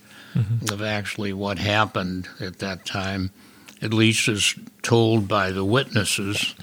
of 0.71 0.81
actually 0.83 1.33
what 1.33 1.57
happened 1.57 2.27
at 2.39 2.59
that 2.59 2.85
time, 2.85 3.31
at 3.81 3.91
least 3.93 4.27
as 4.27 4.53
told 4.83 5.27
by 5.27 5.51
the 5.51 5.65
witnesses 5.65 6.53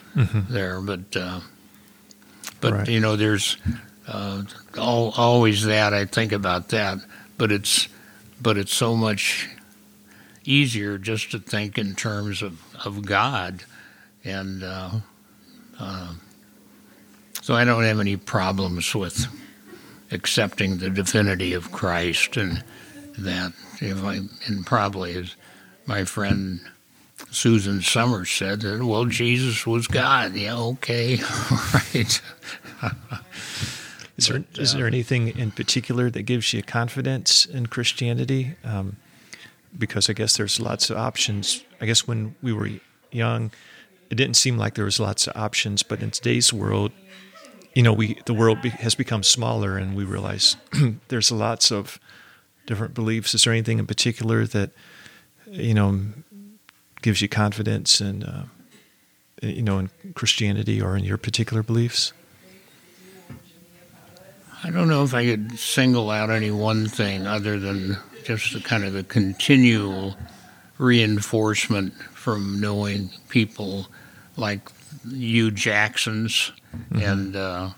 there. 0.48 0.80
But 0.80 1.16
uh, 1.16 1.40
but 2.60 2.72
Right. 2.72 2.88
you 2.88 3.00
know, 3.00 3.16
there's 3.16 3.56
uh, 4.06 4.42
all, 4.78 5.12
always 5.16 5.64
that 5.64 5.92
I 5.94 6.04
think 6.04 6.32
about 6.32 6.68
that. 6.68 6.98
But 7.36 7.50
it's 7.52 7.88
but 8.40 8.56
it's 8.58 8.74
so 8.74 8.94
much 8.96 9.48
easier 10.44 10.98
just 10.98 11.30
to 11.32 11.38
think 11.38 11.78
in 11.78 11.94
terms 11.94 12.42
of 12.42 12.60
of 12.84 13.04
God, 13.04 13.64
and 14.24 14.62
uh, 14.62 14.90
uh, 15.80 16.14
so 17.42 17.54
I 17.54 17.64
don't 17.64 17.84
have 17.84 18.00
any 18.00 18.16
problems 18.16 18.94
with 18.94 19.26
accepting 20.10 20.78
the 20.78 20.90
divinity 20.90 21.54
of 21.54 21.72
Christ 21.72 22.36
and 22.36 22.62
that 23.18 23.52
if 23.80 24.02
I 24.04 24.20
and 24.46 24.64
probably 24.64 25.16
as 25.16 25.34
my 25.86 26.04
friend 26.04 26.60
Susan 27.30 27.82
Summers 27.82 28.30
said 28.30 28.60
that 28.60 28.84
well 28.84 29.04
Jesus 29.06 29.66
was 29.66 29.87
God 29.87 30.34
yeah 30.34 30.56
okay 30.56 31.18
all 31.18 31.60
right 31.74 32.20
Is 34.16 34.28
there 34.28 34.40
But, 34.40 34.58
is 34.58 34.74
uh, 34.74 34.78
there 34.78 34.87
anything 34.87 35.28
in 35.37 35.50
particular 35.50 36.10
that 36.10 36.22
gives 36.22 36.52
you 36.52 36.62
confidence 36.62 37.46
in 37.46 37.66
Christianity? 37.66 38.54
Um, 38.64 38.96
because 39.76 40.08
I 40.08 40.12
guess 40.12 40.37
there's 40.37 40.60
lots 40.60 40.90
of 40.90 40.96
options. 40.96 41.64
I 41.80 41.87
guess 41.87 42.06
when 42.06 42.37
we 42.40 42.52
were 42.52 42.70
young, 43.10 43.50
it 44.10 44.14
didn't 44.14 44.37
seem 44.37 44.56
like 44.56 44.74
there 44.74 44.84
was 44.84 45.00
lots 45.00 45.26
of 45.26 45.37
options. 45.37 45.82
But 45.82 46.00
in 46.00 46.12
today's 46.12 46.52
world, 46.52 46.92
you 47.74 47.82
know, 47.82 47.92
we 47.92 48.20
the 48.26 48.34
world 48.34 48.62
be, 48.62 48.68
has 48.70 48.94
become 48.94 49.24
smaller, 49.24 49.76
and 49.76 49.96
we 49.96 50.04
realize 50.04 50.56
there's 51.08 51.32
lots 51.32 51.72
of 51.72 51.98
different 52.66 52.94
beliefs. 52.94 53.34
Is 53.34 53.44
there 53.44 53.52
anything 53.52 53.80
in 53.80 53.87
particular 53.87 54.46
that 54.46 54.70
you 55.50 55.74
know 55.74 56.00
gives 57.04 57.20
you 57.20 57.28
confidence 57.28 58.00
in 58.00 58.22
uh, 58.22 58.46
you 59.42 59.60
know 59.62 59.78
in 59.78 59.90
Christianity 60.14 60.80
or 60.80 60.96
in 60.96 61.04
your 61.04 61.18
particular 61.18 61.62
beliefs? 61.62 62.14
I 64.64 64.70
don't 64.70 64.88
know 64.88 65.04
if 65.04 65.12
I 65.12 65.26
could 65.26 65.58
single 65.58 66.10
out 66.10 66.30
any 66.30 66.50
one 66.50 66.86
thing 66.86 67.26
other 67.26 67.60
than 67.60 67.98
just 68.24 68.54
the 68.54 68.60
kind 68.60 68.84
of 68.84 68.94
the 68.94 69.04
continual 69.04 70.16
reinforcement 70.78 71.92
from 72.14 72.58
knowing 72.58 73.10
people 73.28 73.86
like 74.38 74.70
you 75.06 75.50
Jacksons 75.50 76.52
and 76.94 77.36
uh, 77.36 77.68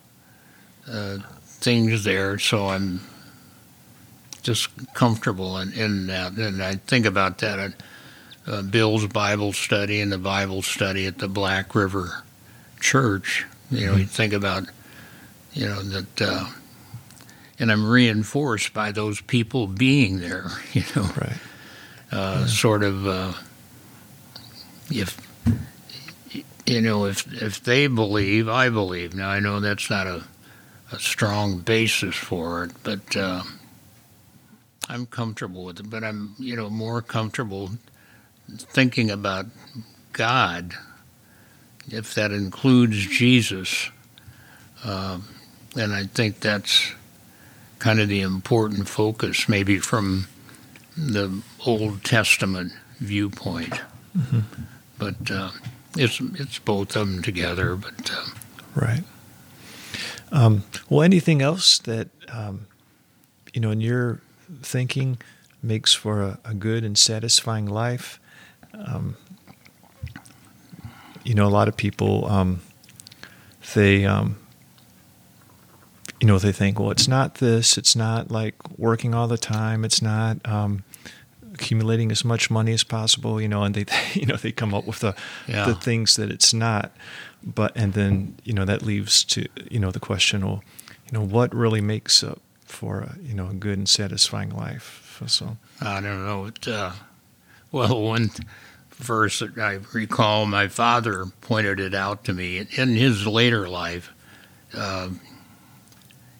uh, 0.88 1.18
things 1.44 2.04
there. 2.04 2.38
So 2.38 2.68
I'm 2.68 3.00
just 4.42 4.68
comfortable 4.94 5.58
in, 5.58 5.72
in 5.72 6.06
that. 6.06 6.34
And 6.34 6.62
I 6.62 6.76
think 6.76 7.06
about 7.06 7.38
that 7.38 7.58
at 7.58 7.72
uh, 8.46 8.62
Bill's 8.62 9.06
Bible 9.06 9.52
study 9.52 10.00
and 10.00 10.10
the 10.12 10.18
Bible 10.18 10.62
study 10.62 11.06
at 11.06 11.18
the 11.18 11.28
Black 11.28 11.74
River 11.74 12.22
Church. 12.80 13.44
You 13.70 13.86
know, 13.86 13.96
you 13.96 14.04
think 14.06 14.32
about, 14.32 14.64
you 15.52 15.66
know, 15.66 15.82
that. 15.82 16.22
Uh, 16.22 16.46
and 17.58 17.72
I'm 17.72 17.88
reinforced 17.88 18.74
by 18.74 18.92
those 18.92 19.20
people 19.22 19.66
being 19.66 20.20
there. 20.20 20.50
You 20.74 20.82
know, 20.94 21.02
Right. 21.16 21.38
uh, 22.12 22.46
sort 22.46 22.82
of 22.84 23.06
uh, 23.06 23.32
if 24.90 25.16
you 26.66 26.80
know 26.82 27.06
if 27.06 27.26
if 27.42 27.62
they 27.64 27.86
believe, 27.86 28.48
I 28.48 28.68
believe. 28.68 29.14
Now 29.14 29.30
I 29.30 29.40
know 29.40 29.60
that's 29.60 29.88
not 29.90 30.06
a 30.06 30.24
a 30.92 30.98
strong 30.98 31.58
basis 31.60 32.14
for 32.14 32.64
it, 32.64 32.70
but 32.84 33.16
uh, 33.16 33.42
I'm 34.88 35.06
comfortable 35.06 35.64
with 35.64 35.80
it. 35.80 35.88
But 35.90 36.04
I'm 36.04 36.34
you 36.38 36.56
know 36.56 36.68
more 36.70 37.00
comfortable 37.02 37.70
thinking 38.48 39.10
about 39.10 39.46
God, 40.12 40.74
if 41.88 42.14
that 42.14 42.32
includes 42.32 43.06
Jesus. 43.06 43.90
Um, 44.84 45.24
and 45.76 45.92
I 45.92 46.04
think 46.04 46.40
that's 46.40 46.92
kind 47.78 48.00
of 48.00 48.08
the 48.08 48.20
important 48.22 48.88
focus, 48.88 49.48
maybe 49.48 49.78
from 49.78 50.26
the 50.96 51.42
Old 51.64 52.04
Testament 52.04 52.72
viewpoint. 52.98 53.80
But 54.98 55.30
uh, 55.30 55.50
it's 55.96 56.20
it's 56.20 56.58
both 56.58 56.96
of 56.96 57.08
them 57.08 57.22
together. 57.22 57.76
But 57.76 58.10
uh, 58.10 58.24
Right. 58.74 59.04
Um, 60.30 60.64
well, 60.90 61.02
anything 61.02 61.40
else 61.40 61.78
that 61.80 62.08
um, 62.28 62.66
you 63.54 63.60
know 63.60 63.70
in 63.70 63.80
your 63.80 64.20
thinking 64.62 65.18
makes 65.62 65.94
for 65.94 66.22
a, 66.22 66.38
a 66.44 66.54
good 66.54 66.84
and 66.84 66.96
satisfying 66.96 67.66
life? 67.66 68.20
Um, 68.84 69.16
you 71.24 71.34
know, 71.34 71.46
a 71.46 71.50
lot 71.50 71.68
of 71.68 71.76
people 71.76 72.26
um, 72.26 72.60
they 73.74 74.04
um, 74.04 74.36
you 76.20 76.26
know 76.26 76.38
they 76.38 76.52
think, 76.52 76.78
well, 76.78 76.90
it's 76.90 77.08
not 77.08 77.36
this, 77.36 77.76
it's 77.76 77.96
not 77.96 78.30
like 78.30 78.54
working 78.78 79.14
all 79.14 79.28
the 79.28 79.38
time, 79.38 79.84
it's 79.84 80.00
not. 80.02 80.38
Um, 80.46 80.84
accumulating 81.54 82.12
as 82.12 82.22
much 82.22 82.50
money 82.50 82.74
as 82.74 82.84
possible 82.84 83.40
you 83.40 83.48
know 83.48 83.62
and 83.62 83.74
they 83.74 83.86
you 84.20 84.26
know 84.26 84.36
they 84.36 84.52
come 84.52 84.74
up 84.74 84.86
with 84.86 84.98
the 85.00 85.14
Yeah. 85.48 85.64
the 85.64 85.74
things 85.74 86.16
that 86.16 86.30
it's 86.30 86.52
not 86.52 86.92
but 87.42 87.72
and 87.74 87.94
then 87.94 88.34
you 88.44 88.52
know 88.52 88.66
that 88.66 88.82
leaves 88.82 89.24
to 89.24 89.46
you 89.70 89.78
know 89.80 89.90
the 89.90 89.98
question 89.98 90.44
well 90.44 90.62
you 91.06 91.18
know 91.18 91.24
what 91.24 91.54
really 91.54 91.80
makes 91.80 92.22
up 92.22 92.42
for 92.66 93.00
a 93.00 93.16
you 93.22 93.32
know 93.32 93.48
a 93.48 93.54
good 93.54 93.78
and 93.78 93.88
satisfying 93.88 94.50
life 94.50 95.22
so 95.28 95.56
I 95.80 96.02
don't 96.02 96.26
know. 96.26 96.44
It, 96.44 96.68
uh, 96.68 96.92
well, 97.72 98.02
one 98.02 98.30
verse 98.96 99.40
that 99.40 99.58
I 99.58 99.80
recall, 99.92 100.46
my 100.46 100.68
father 100.68 101.26
pointed 101.40 101.80
it 101.80 101.94
out 101.94 102.24
to 102.24 102.32
me 102.32 102.58
in 102.58 102.88
his 102.94 103.26
later 103.26 103.68
life. 103.68 104.12
Uh, 104.74 105.10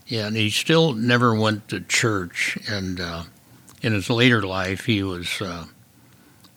yeah, 0.07 0.27
and 0.27 0.37
he 0.37 0.51
still 0.51 0.92
never 0.92 1.35
went 1.35 1.69
to 1.69 1.81
church. 1.81 2.59
And 2.69 3.01
uh, 3.01 3.25
in 3.83 3.92
his 3.92 4.09
later 4.09 4.42
life, 4.42 4.87
he 4.87 5.03
was 5.03 5.40
uh, 5.40 5.66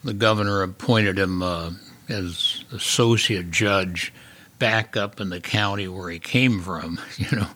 the 0.04 0.14
governor 0.14 0.62
appointed 0.62 1.18
him 1.18 1.42
uh, 1.42 1.72
as 2.08 2.64
associate 2.72 3.52
judge 3.52 4.14
back 4.58 4.98
up 4.98 5.20
in 5.20 5.30
the 5.30 5.40
county 5.40 5.88
where 5.88 6.10
he 6.10 6.20
came 6.20 6.62
from. 6.62 7.00
You 7.18 7.38
know, 7.38 7.48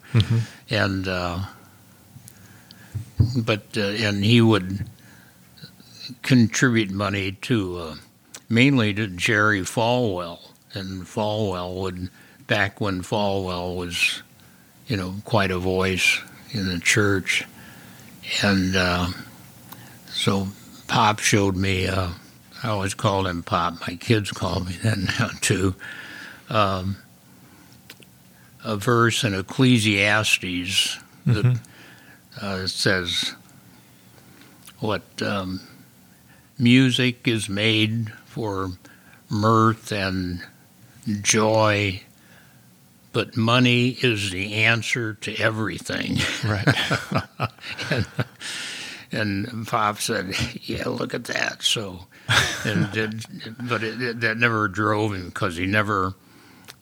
and 0.70 1.08
uh, 1.08 1.40
but 3.38 3.78
uh, 3.78 3.82
and 3.82 4.24
he 4.24 4.42
would 4.42 4.90
contribute 6.22 6.92
money 6.92 7.32
to 7.32 7.78
uh, 7.78 7.96
mainly 8.50 8.94
to 8.94 9.08
Jerry 9.08 9.62
Falwell, 9.62 10.40
and 10.74 11.04
Falwell 11.04 11.76
would 11.82 12.10
back 12.48 12.82
when 12.82 13.02
Falwell 13.02 13.76
was, 13.76 14.22
you 14.88 14.98
know, 14.98 15.16
quite 15.26 15.52
a 15.52 15.60
voice 15.60 16.20
in 16.52 16.68
the 16.68 16.80
church, 16.80 17.46
and 18.42 18.76
uh, 18.76 19.08
so 20.08 20.48
Pop 20.88 21.20
showed 21.20 21.56
me. 21.56 21.88
Uh, 21.88 22.10
I 22.64 22.70
always 22.70 22.94
called 22.94 23.28
him 23.28 23.44
Pop. 23.44 23.82
My 23.88 23.96
kids 23.96 24.32
call 24.32 24.62
me 24.62 24.74
that 24.84 24.98
now 25.20 25.30
too. 25.42 25.76
Um, 26.50 26.98
a 28.64 28.78
verse 28.78 29.24
in 29.24 29.34
Ecclesiastes 29.34 30.98
that 31.26 31.60
uh, 32.42 32.68
says, 32.68 33.34
"What 34.80 35.04
um, 35.22 35.62
music 36.58 37.28
is 37.28 37.50
made 37.50 38.12
for 38.34 38.72
mirth 39.30 39.92
and 39.92 40.44
joy, 41.22 42.02
but 43.12 43.38
money 43.38 43.90
is 44.02 44.32
the 44.32 44.56
answer 44.56 45.14
to 45.14 45.36
everything." 45.38 46.18
right 46.44 46.68
and, 47.92 48.06
and 49.12 49.68
Pop 49.68 50.00
said, 50.00 50.34
"Yeah, 50.64 50.90
look 50.90 51.14
at 51.14 51.26
that." 51.26 51.62
So, 51.62 52.08
and 52.66 52.90
it, 52.98 53.26
but 53.62 53.84
it, 53.84 54.02
it, 54.02 54.22
that 54.22 54.38
never 54.38 54.68
drove 54.68 55.14
him 55.14 55.28
because 55.28 55.58
he 55.58 55.68
never 55.68 56.16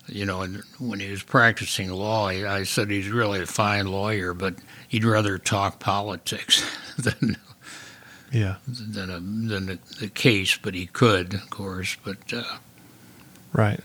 you 0.08 0.26
know, 0.26 0.46
when 0.80 1.00
he 1.00 1.12
was 1.12 1.24
practicing 1.24 1.90
law, 1.90 2.28
I 2.28 2.64
said 2.64 2.90
he's 2.90 3.10
really 3.10 3.42
a 3.42 3.46
fine 3.46 3.88
lawyer, 3.88 4.34
but 4.34 4.56
he'd 4.88 5.04
rather 5.06 5.38
talk 5.38 5.80
politics 5.80 6.66
than 6.98 7.38
yeah 8.32 8.56
than 8.68 9.10
a, 9.10 9.20
than 9.20 9.66
the, 9.66 9.80
the 10.00 10.08
case. 10.08 10.58
But 10.58 10.74
he 10.74 10.88
could, 10.88 11.34
of 11.34 11.50
course. 11.50 11.98
But 12.04 12.34
uh, 12.34 12.58
right. 13.54 13.82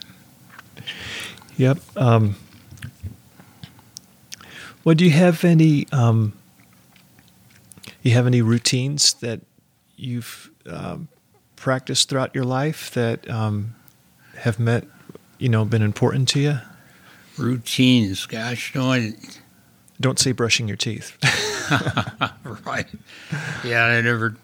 Yep. 1.57 1.79
Um, 1.97 2.37
well, 4.85 4.95
do 4.95 5.05
you 5.05 5.11
have 5.11 5.45
any? 5.45 5.87
Um, 5.91 6.33
you 8.03 8.13
have 8.13 8.27
any 8.27 8.41
routines 8.41 9.15
that 9.15 9.41
you've 9.97 10.51
um, 10.67 11.09
practiced 11.57 12.09
throughout 12.09 12.35
your 12.35 12.45
life 12.45 12.91
that 12.93 13.29
um, 13.29 13.75
have 14.37 14.61
met, 14.61 14.85
you 15.39 15.49
know, 15.49 15.65
been 15.65 15.83
important 15.83 16.29
to 16.29 16.41
you? 16.41 16.59
Routines, 17.37 18.25
gosh, 18.27 18.75
no, 18.75 18.93
I, 18.93 19.15
don't 20.01 20.19
say 20.19 20.33
brushing 20.33 20.69
your 20.69 20.77
teeth. 20.77 21.17
right. 22.67 22.87
Yeah, 23.65 23.85
I 23.85 24.01
never 24.01 24.37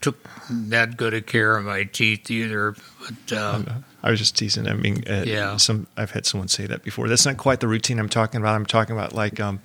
took 0.00 0.16
that 0.50 0.96
good 0.96 1.14
a 1.14 1.22
care 1.22 1.56
of 1.56 1.64
my 1.64 1.84
teeth 1.84 2.30
either. 2.30 2.74
But 3.00 3.36
uh, 3.36 3.62
I 4.02 4.10
was 4.10 4.18
just 4.18 4.36
teasing. 4.36 4.68
I 4.68 4.74
mean, 4.74 5.04
uh, 5.08 5.24
yeah. 5.26 5.56
Some 5.56 5.86
I've 5.96 6.10
had 6.10 6.26
someone 6.26 6.48
say 6.48 6.66
that 6.66 6.82
before. 6.82 7.08
That's 7.08 7.24
not 7.24 7.36
quite 7.36 7.60
the 7.60 7.68
routine 7.68 7.98
I'm 7.98 8.08
talking 8.08 8.40
about. 8.40 8.54
I'm 8.54 8.66
talking 8.66 8.94
about 8.94 9.14
like, 9.14 9.40
um, 9.40 9.60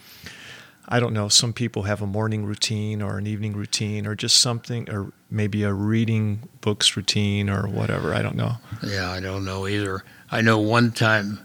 I 0.87 0.99
don't 0.99 1.13
know. 1.13 1.27
Some 1.27 1.53
people 1.53 1.83
have 1.83 2.01
a 2.01 2.07
morning 2.07 2.45
routine 2.45 3.01
or 3.01 3.17
an 3.17 3.27
evening 3.27 3.53
routine 3.53 4.07
or 4.07 4.15
just 4.15 4.37
something, 4.37 4.89
or 4.89 5.11
maybe 5.29 5.63
a 5.63 5.73
reading 5.73 6.47
books 6.61 6.95
routine 6.95 7.49
or 7.49 7.67
whatever. 7.67 8.13
I 8.13 8.21
don't 8.21 8.35
know. 8.35 8.53
Yeah, 8.83 9.11
I 9.11 9.19
don't 9.19 9.43
know 9.43 9.67
either. 9.67 10.03
I 10.31 10.41
know 10.41 10.59
one 10.59 10.91
time 10.91 11.39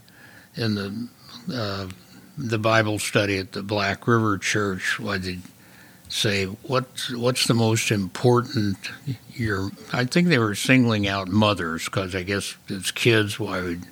in 0.55 0.74
the 0.74 1.09
uh, 1.52 1.88
the 2.36 2.58
Bible 2.58 2.98
study 2.98 3.38
at 3.38 3.52
the 3.52 3.62
Black 3.62 4.06
River 4.06 4.38
Church, 4.38 4.98
why 4.98 5.18
they 5.18 5.38
say 6.08 6.44
what's 6.44 7.10
what's 7.10 7.46
the 7.46 7.54
most 7.54 7.90
important 7.90 8.76
your 9.32 9.70
I 9.94 10.04
think 10.04 10.28
they 10.28 10.38
were 10.38 10.54
singling 10.54 11.08
out 11.08 11.28
mothers 11.28 11.86
because 11.86 12.14
I 12.14 12.22
guess 12.22 12.54
as 12.68 12.90
kids 12.90 13.40
why 13.40 13.62
would 13.62 13.86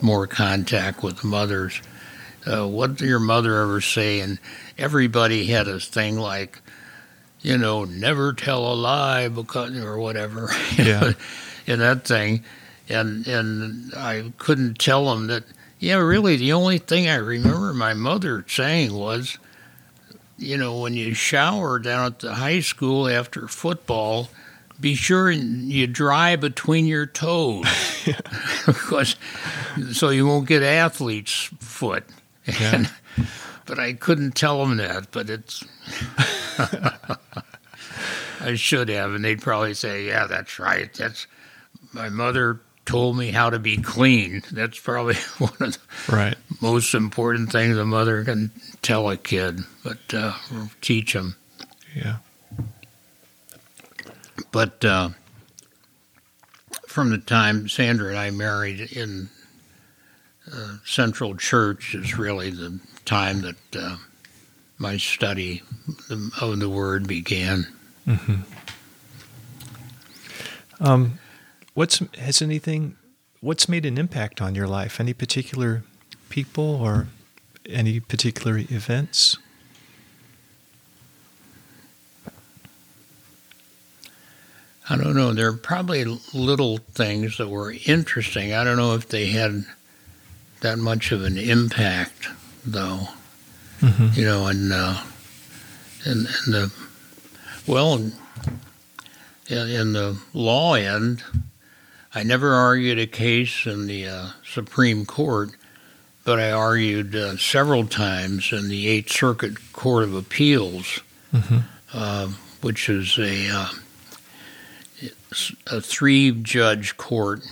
more 0.00 0.26
contact 0.26 1.02
with 1.02 1.24
mothers. 1.24 1.80
Uh, 2.46 2.68
what 2.68 2.96
did 2.96 3.08
your 3.08 3.18
mother 3.20 3.60
ever 3.62 3.80
say? 3.80 4.20
And 4.20 4.38
everybody 4.76 5.46
had 5.46 5.66
a 5.66 5.80
thing 5.80 6.18
like, 6.18 6.60
you 7.40 7.56
know, 7.56 7.84
never 7.84 8.34
tell 8.34 8.70
a 8.72 8.74
lie 8.74 9.28
because 9.28 9.76
or 9.78 9.98
whatever. 9.98 10.50
Yeah. 10.76 11.12
in 11.66 11.78
that 11.78 12.06
thing, 12.06 12.44
and 12.88 13.26
and 13.26 13.94
I 13.94 14.32
couldn't 14.38 14.78
tell 14.78 15.06
them 15.06 15.28
that. 15.28 15.44
Yeah, 15.84 15.96
really, 15.96 16.36
the 16.36 16.54
only 16.54 16.78
thing 16.78 17.10
I 17.10 17.16
remember 17.16 17.74
my 17.74 17.92
mother 17.92 18.42
saying 18.48 18.94
was, 18.94 19.36
you 20.38 20.56
know, 20.56 20.78
when 20.78 20.94
you 20.94 21.12
shower 21.12 21.78
down 21.78 22.06
at 22.06 22.20
the 22.20 22.32
high 22.32 22.60
school 22.60 23.06
after 23.06 23.46
football, 23.48 24.30
be 24.80 24.94
sure 24.94 25.30
you 25.30 25.86
dry 25.86 26.36
between 26.36 26.86
your 26.86 27.04
toes 27.04 27.66
because 28.66 29.16
so 29.92 30.08
you 30.08 30.26
won't 30.26 30.48
get 30.48 30.62
athlete's 30.62 31.50
foot. 31.60 32.04
Yeah. 32.46 32.76
And, 32.76 32.90
but 33.66 33.78
I 33.78 33.92
couldn't 33.92 34.34
tell 34.34 34.64
them 34.64 34.78
that, 34.78 35.10
but 35.10 35.28
it's 35.28 35.64
I 38.40 38.54
should 38.54 38.88
have, 38.88 39.12
and 39.12 39.22
they'd 39.22 39.42
probably 39.42 39.74
say, 39.74 40.06
"Yeah, 40.06 40.26
that's 40.28 40.58
right. 40.58 40.90
That's 40.94 41.26
my 41.92 42.08
mother 42.08 42.62
told 42.86 43.16
me 43.16 43.30
how 43.30 43.50
to 43.50 43.58
be 43.58 43.76
clean. 43.76 44.42
That's 44.52 44.78
probably 44.78 45.14
one 45.38 45.52
of 45.60 45.72
the 45.72 45.78
right. 46.12 46.36
most 46.60 46.94
important 46.94 47.50
things 47.52 47.76
a 47.76 47.84
mother 47.84 48.24
can 48.24 48.50
tell 48.82 49.08
a 49.10 49.16
kid, 49.16 49.60
but 49.82 49.98
uh, 50.12 50.34
teach 50.80 51.12
them. 51.12 51.36
Yeah. 51.94 52.16
But 54.50 54.84
uh, 54.84 55.10
from 56.86 57.10
the 57.10 57.18
time 57.18 57.68
Sandra 57.68 58.10
and 58.10 58.18
I 58.18 58.30
married 58.30 58.80
in 58.92 59.28
uh, 60.52 60.76
Central 60.84 61.36
Church 61.36 61.94
is 61.94 62.18
really 62.18 62.50
the 62.50 62.78
time 63.04 63.42
that 63.42 63.76
uh, 63.76 63.96
my 64.78 64.96
study 64.96 65.62
of 66.10 66.60
the 66.60 66.68
Word 66.68 67.06
began. 67.06 67.66
Mm-hmm. 68.06 68.42
Um, 70.80 71.18
What's 71.74 71.98
has 72.18 72.40
anything? 72.40 72.96
What's 73.40 73.68
made 73.68 73.84
an 73.84 73.98
impact 73.98 74.40
on 74.40 74.54
your 74.54 74.66
life? 74.66 75.00
Any 75.00 75.12
particular 75.12 75.82
people 76.28 76.64
or 76.64 77.08
any 77.68 78.00
particular 78.00 78.58
events? 78.58 79.38
I 84.88 84.96
don't 84.96 85.16
know. 85.16 85.32
There 85.32 85.48
are 85.48 85.56
probably 85.56 86.04
little 86.32 86.78
things 86.92 87.38
that 87.38 87.48
were 87.48 87.74
interesting. 87.86 88.52
I 88.52 88.64
don't 88.64 88.76
know 88.76 88.94
if 88.94 89.08
they 89.08 89.26
had 89.26 89.64
that 90.60 90.78
much 90.78 91.10
of 91.10 91.24
an 91.24 91.38
impact, 91.38 92.28
though. 92.64 93.08
Mm-hmm. 93.80 94.08
You 94.18 94.24
know, 94.26 94.46
and 94.46 94.72
uh, 94.72 95.02
and, 96.04 96.26
and 96.26 96.54
the 96.54 96.72
well, 97.66 97.94
in, 97.94 98.12
in 99.48 99.92
the 99.92 100.18
law 100.32 100.74
end, 100.74 101.24
I 102.14 102.22
never 102.22 102.54
argued 102.54 102.98
a 103.00 103.06
case 103.06 103.66
in 103.66 103.86
the 103.88 104.06
uh, 104.06 104.28
Supreme 104.44 105.04
Court, 105.04 105.50
but 106.24 106.38
I 106.38 106.52
argued 106.52 107.16
uh, 107.16 107.36
several 107.36 107.86
times 107.86 108.52
in 108.52 108.68
the 108.68 108.86
Eighth 108.86 109.10
Circuit 109.10 109.72
Court 109.72 110.04
of 110.04 110.14
Appeals, 110.14 111.00
mm-hmm. 111.32 111.58
uh, 111.92 112.28
which 112.60 112.88
is 112.88 113.18
a 113.18 113.48
uh, 113.50 113.68
a 115.66 115.80
three 115.80 116.30
judge 116.30 116.96
court, 116.96 117.42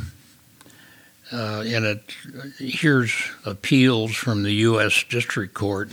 uh, 1.33 1.65
and 1.67 1.85
it 1.85 2.15
hears 2.59 3.13
appeals 3.45 4.15
from 4.15 4.45
the 4.45 4.53
U.S. 4.53 5.05
District 5.09 5.55
Court 5.55 5.91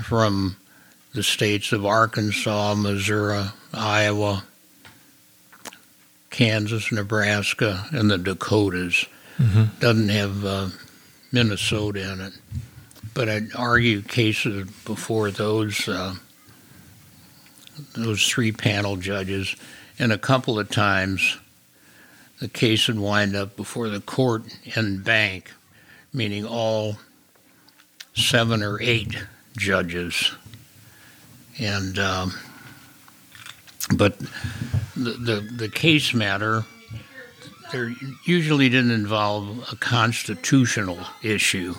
from 0.00 0.56
the 1.12 1.24
states 1.24 1.72
of 1.72 1.84
Arkansas, 1.84 2.74
Missouri, 2.76 3.46
Iowa, 3.74 4.44
Kansas, 6.40 6.90
Nebraska, 6.90 7.84
and 7.92 8.10
the 8.10 8.16
Dakotas. 8.16 9.04
Mm-hmm. 9.36 9.78
Doesn't 9.78 10.08
have 10.08 10.42
uh, 10.42 10.68
Minnesota 11.30 12.14
in 12.14 12.20
it. 12.22 12.32
But 13.12 13.28
I'd 13.28 13.54
argue 13.54 14.00
cases 14.00 14.66
before 14.86 15.30
those 15.30 15.86
uh, 15.86 16.14
those 17.94 18.26
three 18.26 18.52
panel 18.52 18.96
judges, 18.96 19.54
and 19.98 20.12
a 20.14 20.16
couple 20.16 20.58
of 20.58 20.70
times 20.70 21.36
the 22.38 22.48
case 22.48 22.88
would 22.88 22.98
wind 22.98 23.36
up 23.36 23.54
before 23.54 23.90
the 23.90 24.00
court 24.00 24.44
en 24.76 25.02
banc, 25.02 25.50
meaning 26.10 26.46
all 26.46 26.96
seven 28.14 28.62
or 28.62 28.80
eight 28.80 29.14
judges. 29.58 30.32
And 31.58 31.98
um, 31.98 32.32
but 33.94 34.16
the, 35.04 35.10
the, 35.10 35.40
the 35.40 35.68
case 35.68 36.14
matter 36.14 36.64
there 37.72 37.92
usually 38.24 38.68
didn't 38.68 38.90
involve 38.90 39.72
a 39.72 39.76
constitutional 39.76 40.98
issue, 41.22 41.74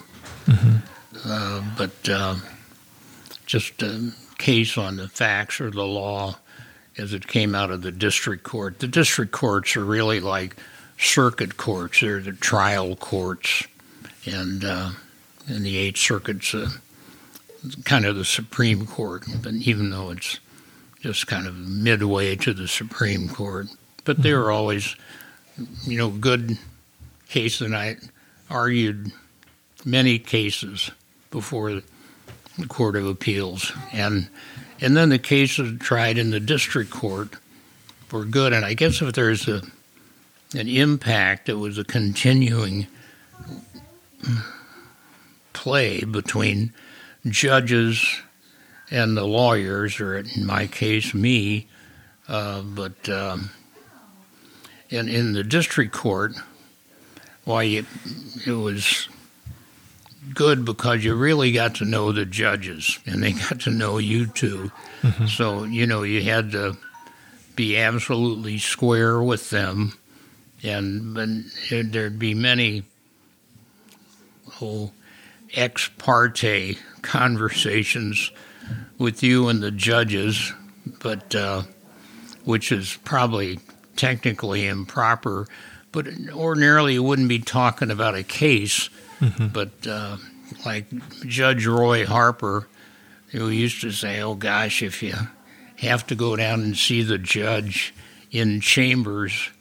mm-hmm. 0.45 0.77
uh, 1.25 1.63
but 1.77 2.09
uh, 2.09 2.35
just 3.45 3.81
a 3.81 4.11
case 4.37 4.77
on 4.77 4.95
the 4.95 5.07
facts 5.07 5.59
or 5.59 5.69
the 5.69 5.83
law 5.83 6.37
as 6.97 7.13
it 7.13 7.27
came 7.27 7.55
out 7.55 7.71
of 7.71 7.81
the 7.81 7.91
district 7.91 8.43
court. 8.43 8.79
The 8.79 8.87
district 8.87 9.31
courts 9.31 9.75
are 9.75 9.85
really 9.85 10.19
like 10.19 10.55
circuit 10.97 11.57
courts; 11.57 11.99
they're 12.01 12.21
the 12.21 12.33
trial 12.33 12.95
courts, 12.95 13.63
and 14.25 14.63
uh, 14.63 14.91
and 15.47 15.65
the 15.65 15.77
Eighth 15.77 15.97
Circuit's 15.97 16.53
uh, 16.53 16.69
kind 17.83 18.05
of 18.05 18.15
the 18.15 18.25
Supreme 18.25 18.85
Court. 18.85 19.25
But 19.41 19.53
even 19.53 19.89
though 19.89 20.11
it's 20.11 20.39
just 21.01 21.27
kind 21.27 21.47
of 21.47 21.57
midway 21.57 22.35
to 22.37 22.53
the 22.53 22.67
Supreme 22.67 23.27
Court. 23.27 23.67
But 24.05 24.21
they 24.21 24.33
were 24.33 24.43
mm-hmm. 24.43 24.53
always, 24.53 24.95
you 25.83 25.97
know, 25.97 26.09
good 26.09 26.57
cases. 27.29 27.61
And 27.61 27.75
I 27.75 27.97
argued 28.49 29.11
many 29.85 30.19
cases 30.19 30.91
before 31.31 31.81
the 32.57 32.67
Court 32.67 32.95
of 32.95 33.07
Appeals, 33.07 33.71
and 33.91 34.29
and 34.79 34.97
then 34.97 35.09
the 35.09 35.19
cases 35.19 35.79
tried 35.79 36.17
in 36.17 36.31
the 36.31 36.39
district 36.39 36.91
court 36.91 37.35
were 38.11 38.25
good. 38.25 38.53
And 38.53 38.65
I 38.65 38.73
guess 38.73 39.01
if 39.01 39.13
there's 39.13 39.47
a 39.47 39.61
an 40.53 40.67
impact, 40.67 41.49
it 41.49 41.55
was 41.55 41.77
a 41.77 41.83
continuing 41.83 42.87
play 45.53 46.03
between 46.03 46.73
judges 47.27 48.21
and 48.91 49.17
the 49.17 49.25
lawyers, 49.25 49.99
or 49.99 50.17
in 50.17 50.45
my 50.45 50.67
case, 50.67 51.13
me. 51.13 51.67
Uh, 52.27 52.61
but 52.61 53.09
um, 53.09 53.49
in 54.89 55.09
in 55.09 55.33
the 55.33 55.43
district 55.43 55.93
court, 55.93 56.33
why 57.45 57.63
it, 57.63 57.85
it 58.45 58.51
was 58.51 59.09
good 60.33 60.63
because 60.65 61.03
you 61.03 61.15
really 61.15 61.51
got 61.51 61.75
to 61.75 61.85
know 61.85 62.11
the 62.11 62.25
judges 62.25 62.99
and 63.05 63.23
they 63.23 63.31
got 63.49 63.61
to 63.61 63.71
know 63.71 63.97
you 63.97 64.27
too. 64.27 64.71
So, 65.27 65.63
you 65.63 65.87
know, 65.87 66.03
you 66.03 66.21
had 66.21 66.51
to 66.51 66.77
be 67.55 67.77
absolutely 67.77 68.59
square 68.59 69.21
with 69.21 69.49
them. 69.49 69.93
And, 70.63 71.17
and 71.17 71.91
there'd 71.91 72.19
be 72.19 72.35
many 72.35 72.83
oh, 74.61 74.91
ex 75.55 75.89
parte 75.97 76.77
conversations 77.01 78.31
with 78.97 79.23
you 79.23 79.47
and 79.47 79.61
the 79.61 79.71
judges, 79.71 80.53
but 81.01 81.33
uh, 81.35 81.63
which 82.43 82.71
is 82.71 82.97
probably 83.03 83.59
technically 83.95 84.67
improper. 84.67 85.47
But 85.91 86.07
ordinarily, 86.31 86.93
you 86.93 87.03
wouldn't 87.03 87.29
be 87.29 87.39
talking 87.39 87.91
about 87.91 88.15
a 88.15 88.23
case. 88.23 88.89
But 89.53 89.85
uh, 89.85 90.17
like 90.65 90.87
Judge 91.25 91.65
Roy 91.67 92.05
Harper, 92.05 92.67
who 93.27 93.49
used 93.49 93.81
to 93.81 93.91
say, 93.91 94.21
"Oh 94.21 94.35
gosh, 94.35 94.81
if 94.81 95.03
you 95.03 95.13
have 95.77 96.07
to 96.07 96.15
go 96.15 96.35
down 96.35 96.61
and 96.61 96.77
see 96.77 97.03
the 97.03 97.17
judge 97.17 97.93
in 98.31 98.61
chambers." 98.61 99.51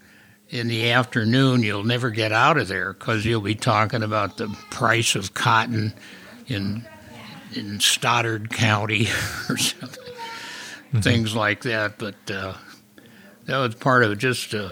in 0.51 0.67
the 0.67 0.91
afternoon, 0.91 1.63
you'll 1.63 1.85
never 1.85 2.11
get 2.11 2.33
out 2.33 2.59
of 2.59 2.69
there 2.69 2.93
because 2.93 3.25
you'll 3.25 3.41
be 3.41 3.55
talking 3.55 4.03
about 4.03 4.37
the 4.37 4.49
price 4.71 5.15
of 5.15 5.33
cotton 5.33 5.93
in 6.49 6.85
in 7.55 7.81
Stoddard 7.81 8.51
County 8.51 9.07
or 9.49 9.57
something, 9.57 10.13
things 11.01 11.35
like 11.35 11.63
that. 11.63 11.99
But 11.99 12.31
uh, 12.31 12.55
that 13.47 13.59
was 13.59 13.75
part 13.75 14.05
of 14.05 14.13
it, 14.13 14.19
just 14.19 14.55
uh, 14.55 14.71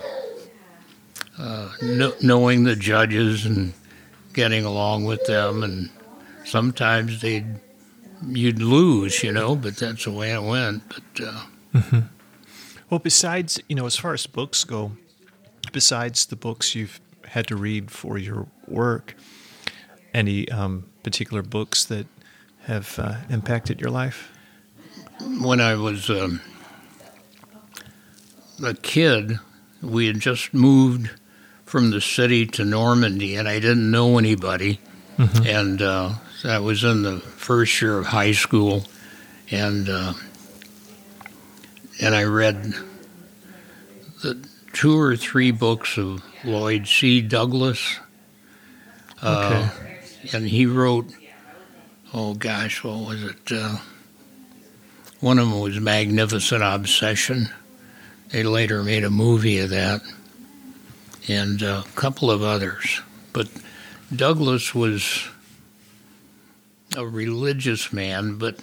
uh, 1.39 1.71
kn- 1.81 2.13
knowing 2.23 2.65
the 2.65 2.77
judges 2.77 3.45
and 3.47 3.73
getting 4.33 4.65
along 4.65 5.05
with 5.05 5.25
them, 5.27 5.63
and 5.63 5.91
sometimes 6.45 7.21
they 7.21 7.41
would 7.41 7.61
you'd 8.27 8.61
lose, 8.61 9.23
you 9.23 9.33
know, 9.33 9.55
but 9.55 9.77
that's 9.77 10.05
the 10.05 10.11
way 10.11 10.33
it 10.33 10.43
went. 10.43 10.83
But 10.89 11.25
uh, 11.25 12.03
Well, 12.91 12.99
besides, 13.01 13.61
you 13.69 13.77
know, 13.77 13.87
as 13.87 13.97
far 13.97 14.15
as 14.15 14.27
books 14.27 14.65
go, 14.65 14.93
besides 15.73 16.27
the 16.27 16.37
books 16.37 16.75
you've 16.75 17.01
had 17.27 17.47
to 17.49 17.57
read 17.57 17.91
for 17.91 18.17
your 18.19 18.49
work, 18.67 19.15
any 20.15 20.49
um, 20.51 20.87
particular 21.03 21.43
books 21.43 21.85
that 21.85 22.07
have 22.69 22.99
uh, 22.99 23.17
impacted 23.29 23.81
your 23.81 23.91
life? 23.91 24.31
when 25.21 25.61
I 25.61 25.75
was 25.75 26.11
um, 26.11 26.41
a 28.65 28.75
kid, 28.75 29.39
we 29.83 30.07
had 30.07 30.21
just 30.21 30.55
moved 30.55 31.11
from 31.65 31.91
the 31.91 32.01
city 32.01 32.47
to 32.47 32.65
Normandy, 32.65 33.37
and 33.37 33.49
I 33.49 33.61
didn't 33.61 33.91
know 33.91 34.19
anybody. 34.19 34.81
And 35.47 35.83
uh, 35.83 36.15
I 36.45 36.59
was 36.61 36.85
in 36.85 37.03
the 37.03 37.19
first 37.19 37.83
year 37.83 37.99
of 37.99 38.07
high 38.07 38.33
school, 38.33 38.85
and 39.51 39.89
uh, 39.89 40.13
and 42.01 42.15
I 42.15 42.23
read 42.23 42.75
the 44.23 44.49
two 44.73 44.99
or 44.99 45.17
three 45.17 45.51
books 45.51 45.99
of 45.99 46.23
Lloyd 46.45 46.87
C. 46.87 47.21
Douglas. 47.21 47.99
Uh, 49.21 49.69
and 50.33 50.47
he 50.47 50.67
wrote, 50.67 51.07
oh 52.15 52.35
gosh, 52.35 52.83
what 52.85 53.09
was 53.09 53.23
it? 53.25 53.37
Uh, 53.53 53.77
one 55.21 55.39
of 55.39 55.49
them 55.51 55.61
was 55.61 55.79
Magnificent 55.81 56.63
Obsession. 56.63 57.49
They 58.31 58.43
later 58.43 58.83
made 58.85 59.05
a 59.05 59.11
movie 59.11 59.59
of 59.61 59.71
that, 59.71 60.03
and 61.29 61.61
a 61.63 61.85
couple 61.95 62.31
of 62.31 62.43
others. 62.43 63.01
But 63.33 63.49
Douglas 64.15 64.75
was 64.75 65.29
a 66.97 67.07
religious 67.07 67.93
man, 67.93 68.37
but 68.37 68.59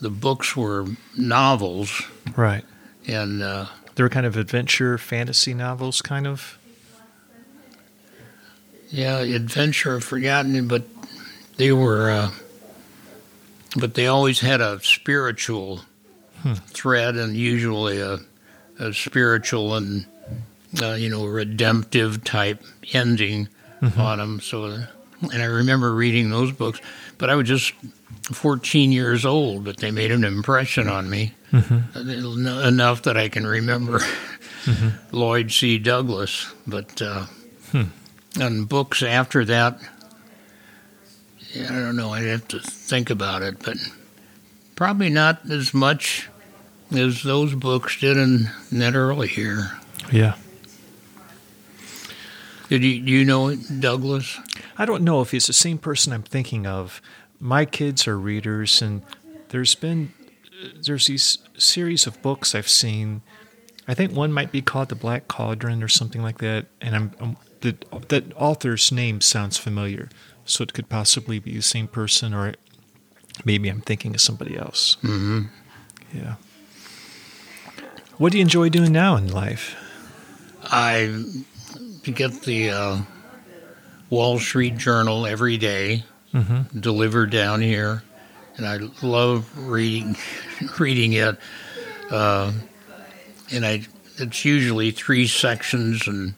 the 0.00 0.10
books 0.10 0.56
were 0.56 0.86
novels, 1.16 2.02
Right. 2.36 2.64
and 3.06 3.42
uh, 3.42 3.66
They 3.94 4.02
were 4.02 4.08
kind 4.08 4.26
of 4.26 4.36
adventure 4.36 4.98
fantasy 4.98 5.54
novels, 5.54 6.00
kind 6.02 6.26
of. 6.26 6.58
yeah, 8.90 9.18
adventure 9.18 10.00
forgotten, 10.00 10.68
but 10.68 10.84
they 11.56 11.72
were, 11.72 12.10
uh, 12.10 12.30
but 13.76 13.94
they 13.94 14.06
always 14.06 14.40
had 14.40 14.60
a 14.60 14.80
spiritual 14.82 15.80
thread, 16.68 17.16
and 17.16 17.34
usually 17.36 18.00
a, 18.00 18.18
a 18.78 18.92
spiritual 18.92 19.74
and 19.76 20.06
uh, 20.82 20.92
you 20.94 21.08
know 21.08 21.24
redemptive 21.26 22.22
type 22.24 22.62
ending 22.92 23.48
on 23.98 24.18
them. 24.18 24.40
So, 24.40 24.64
and 25.20 25.42
I 25.42 25.46
remember 25.46 25.94
reading 25.94 26.30
those 26.30 26.52
books, 26.52 26.80
but 27.18 27.30
I 27.30 27.34
was 27.34 27.46
just 27.48 27.72
14 28.32 28.92
years 28.92 29.24
old, 29.26 29.64
but 29.64 29.76
they 29.78 29.90
made 29.90 30.10
an 30.10 30.24
impression 30.24 30.88
on 30.88 31.08
me 31.10 31.32
En- 31.94 32.46
enough 32.46 33.02
that 33.02 33.16
I 33.16 33.28
can 33.28 33.46
remember 33.46 34.00
Lloyd 35.12 35.52
C. 35.52 35.78
Douglas. 35.78 36.52
But 36.66 37.00
uh, 37.02 37.26
and 38.40 38.68
books 38.68 39.02
after 39.02 39.44
that, 39.44 39.78
I 41.56 41.68
don't 41.68 41.96
know. 41.96 42.10
I'd 42.10 42.24
have 42.24 42.48
to 42.48 42.60
think 42.60 43.10
about 43.10 43.42
it, 43.42 43.62
but 43.62 43.76
probably 44.74 45.10
not 45.10 45.48
as 45.50 45.72
much 45.72 46.28
as 46.92 47.22
those 47.22 47.54
books 47.54 48.00
did 48.00 48.16
in, 48.16 48.50
in 48.70 48.78
that 48.80 48.94
early 48.94 49.30
year. 49.30 49.78
Yeah. 50.12 50.34
Did 52.68 52.82
you 52.82 53.00
do 53.00 53.12
you 53.12 53.24
know 53.24 53.54
Douglas? 53.54 54.38
I 54.76 54.84
don't 54.84 55.04
know 55.04 55.20
if 55.20 55.30
he's 55.30 55.46
the 55.46 55.52
same 55.52 55.78
person 55.78 56.12
I'm 56.12 56.22
thinking 56.22 56.66
of. 56.66 57.00
My 57.38 57.64
kids 57.64 58.08
are 58.08 58.18
readers, 58.18 58.80
and 58.80 59.02
there's 59.50 59.74
been 59.74 60.12
there's 60.84 61.06
these 61.06 61.38
series 61.58 62.06
of 62.06 62.20
books 62.22 62.54
I've 62.54 62.68
seen. 62.68 63.22
I 63.86 63.94
think 63.94 64.12
one 64.12 64.32
might 64.32 64.50
be 64.50 64.62
called 64.62 64.88
The 64.88 64.94
Black 64.94 65.28
Cauldron 65.28 65.82
or 65.82 65.88
something 65.88 66.22
like 66.22 66.38
that, 66.38 66.66
and 66.80 66.96
I'm, 66.96 67.12
I'm 67.20 67.36
the 67.60 67.76
that 68.08 68.32
author's 68.36 68.90
name 68.90 69.20
sounds 69.20 69.58
familiar, 69.58 70.08
so 70.44 70.62
it 70.62 70.72
could 70.72 70.88
possibly 70.88 71.38
be 71.38 71.54
the 71.56 71.62
same 71.62 71.88
person, 71.88 72.34
or 72.34 72.54
maybe 73.44 73.68
I'm 73.68 73.80
thinking 73.80 74.14
of 74.14 74.20
somebody 74.20 74.56
else. 74.56 74.96
Mm-hmm. 75.02 75.42
Yeah. 76.12 76.34
What 78.18 78.32
do 78.32 78.38
you 78.38 78.42
enjoy 78.42 78.68
doing 78.68 78.92
now 78.92 79.16
in 79.16 79.28
life? 79.32 79.74
I 80.64 81.24
get 82.04 82.42
the 82.42 82.70
uh, 82.70 82.98
Wall 84.10 84.38
Street 84.38 84.76
Journal 84.76 85.26
every 85.26 85.56
day 85.56 86.04
Mm-hmm. 86.32 86.80
delivered 86.80 87.30
down 87.30 87.60
here, 87.60 88.02
and 88.56 88.66
I 88.66 88.78
love 89.06 89.48
reading 89.56 90.16
reading 90.80 91.12
it. 91.12 91.38
Uh, 92.10 92.50
and 93.52 93.64
I 93.64 93.82
it's 94.18 94.44
usually 94.44 94.90
three 94.90 95.28
sections, 95.28 96.08
and 96.08 96.34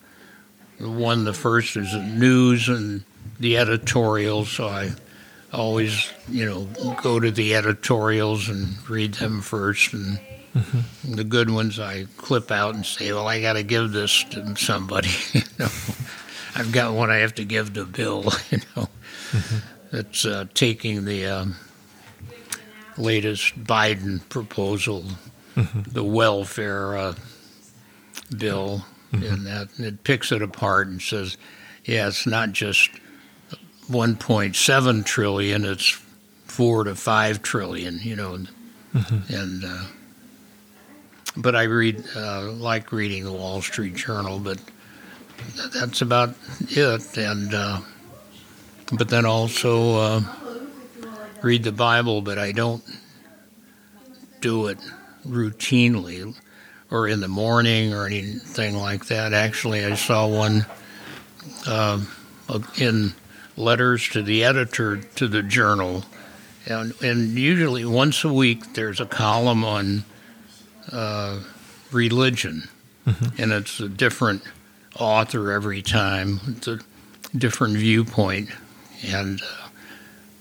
the 0.79 0.91
one 0.91 1.25
the 1.25 1.33
first 1.33 1.79
is 1.79 1.95
news 1.95 2.69
and 2.69 3.05
the 3.39 3.57
editorials. 3.57 4.51
So 4.51 4.68
I 4.68 4.93
always 5.53 6.12
you 6.28 6.45
know 6.45 6.95
go 7.03 7.20
to 7.20 7.30
the 7.30 7.55
editorials 7.55 8.49
and 8.49 8.89
read 8.89 9.14
them 9.14 9.41
first, 9.41 9.93
and 9.93 10.18
the 11.05 11.24
good 11.24 11.51
ones 11.51 11.78
I 11.78 12.07
clip 12.16 12.51
out 12.51 12.74
and 12.74 12.84
say, 12.84 13.12
well, 13.12 13.28
I 13.28 13.41
got 13.41 13.55
to 13.55 13.62
give 13.62 13.93
this 13.93 14.24
to 14.30 14.57
somebody. 14.57 15.11
you 15.32 15.43
know, 15.59 15.68
I've 16.55 16.72
got 16.72 16.95
one 16.95 17.11
I 17.11 17.16
have 17.16 17.34
to 17.37 17.45
give 17.45 17.74
to 17.74 17.84
Bill. 17.84 18.32
You 18.51 18.59
know, 18.76 18.89
it's 19.93 20.24
uh, 20.24 20.47
taking 20.55 21.05
the 21.05 21.26
um, 21.26 21.57
latest 22.97 23.62
Biden 23.64 24.26
proposal, 24.28 25.05
the 25.55 26.05
welfare 26.05 26.97
uh, 26.97 27.14
bill, 28.37 28.84
and 29.12 29.47
that 29.47 29.68
and 29.76 29.87
it 29.87 30.05
picks 30.05 30.32
it 30.32 30.43
apart 30.43 30.87
and 30.87 31.03
says, 31.03 31.37
yeah, 31.84 32.09
it's 32.09 32.26
not 32.26 32.53
just 32.53 32.91
1.7 33.89 35.05
trillion; 35.05 35.64
it's 35.64 35.91
four 36.45 36.84
to 36.84 36.95
five 36.95 37.43
trillion. 37.43 38.01
You 38.03 38.16
know, 38.16 38.34
and. 38.34 38.49
and 39.28 39.64
uh, 39.64 39.84
but 41.37 41.55
I 41.55 41.64
read 41.64 42.03
uh, 42.16 42.51
like 42.53 42.93
reading 42.93 43.24
the 43.24 43.32
Wall 43.32 43.61
Street 43.61 43.95
Journal, 43.95 44.39
but 44.39 44.59
that's 45.74 46.01
about 46.01 46.34
it. 46.61 47.16
And 47.18 47.53
uh, 47.53 47.80
but 48.93 49.09
then 49.09 49.26
also 49.26 49.97
uh, 49.97 50.20
read 51.43 51.62
the 51.64 51.72
Bible, 51.72 52.22
but 52.22 52.39
I 52.39 52.53
don't 52.53 52.82
do 54.41 54.68
it 54.68 54.78
routinely 55.26 56.34
or 56.91 57.09
in 57.09 57.20
the 57.20 57.28
morning 57.28 57.93
or 57.93 58.07
anything 58.07 58.76
like 58.76 59.07
that. 59.07 59.32
Actually, 59.32 59.84
I 59.84 59.95
saw 59.95 60.26
one 60.26 60.64
uh, 61.66 62.01
in 62.78 63.12
letters 63.57 64.09
to 64.11 64.23
the 64.23 64.45
editor 64.45 64.97
to 64.99 65.29
the 65.29 65.43
journal, 65.43 66.05
and, 66.67 66.93
and 67.03 67.31
usually 67.31 67.85
once 67.85 68.25
a 68.25 68.33
week 68.33 68.75
there's 68.75 69.01
a 69.01 69.07
column 69.07 69.65
on 69.65 70.05
uh, 70.93 71.41
religion, 71.93 72.69
and 73.39 73.53
it's 73.53 73.81
a 73.81 73.89
different 73.89 74.43
author 74.99 75.53
every 75.53 75.83
time. 75.83 76.41
It's 76.49 76.69
a 76.69 76.81
different 77.37 77.77
viewpoint, 77.77 78.51
and 79.05 79.41
uh, 79.43 79.69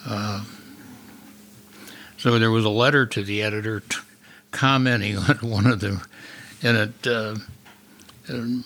uh, 0.08 0.44
so 2.18 2.40
there 2.40 2.52
was 2.52 2.66
a 2.66 2.70
letter 2.70 3.06
to 3.06 3.24
the 3.24 3.42
editor 3.44 3.82
t- 3.82 3.98
commenting 4.52 5.18
on 5.30 5.38
one 5.42 5.68
of 5.68 5.80
them, 5.80 6.02
and 6.64 6.78
it 6.78 7.08
uh, 7.08 7.36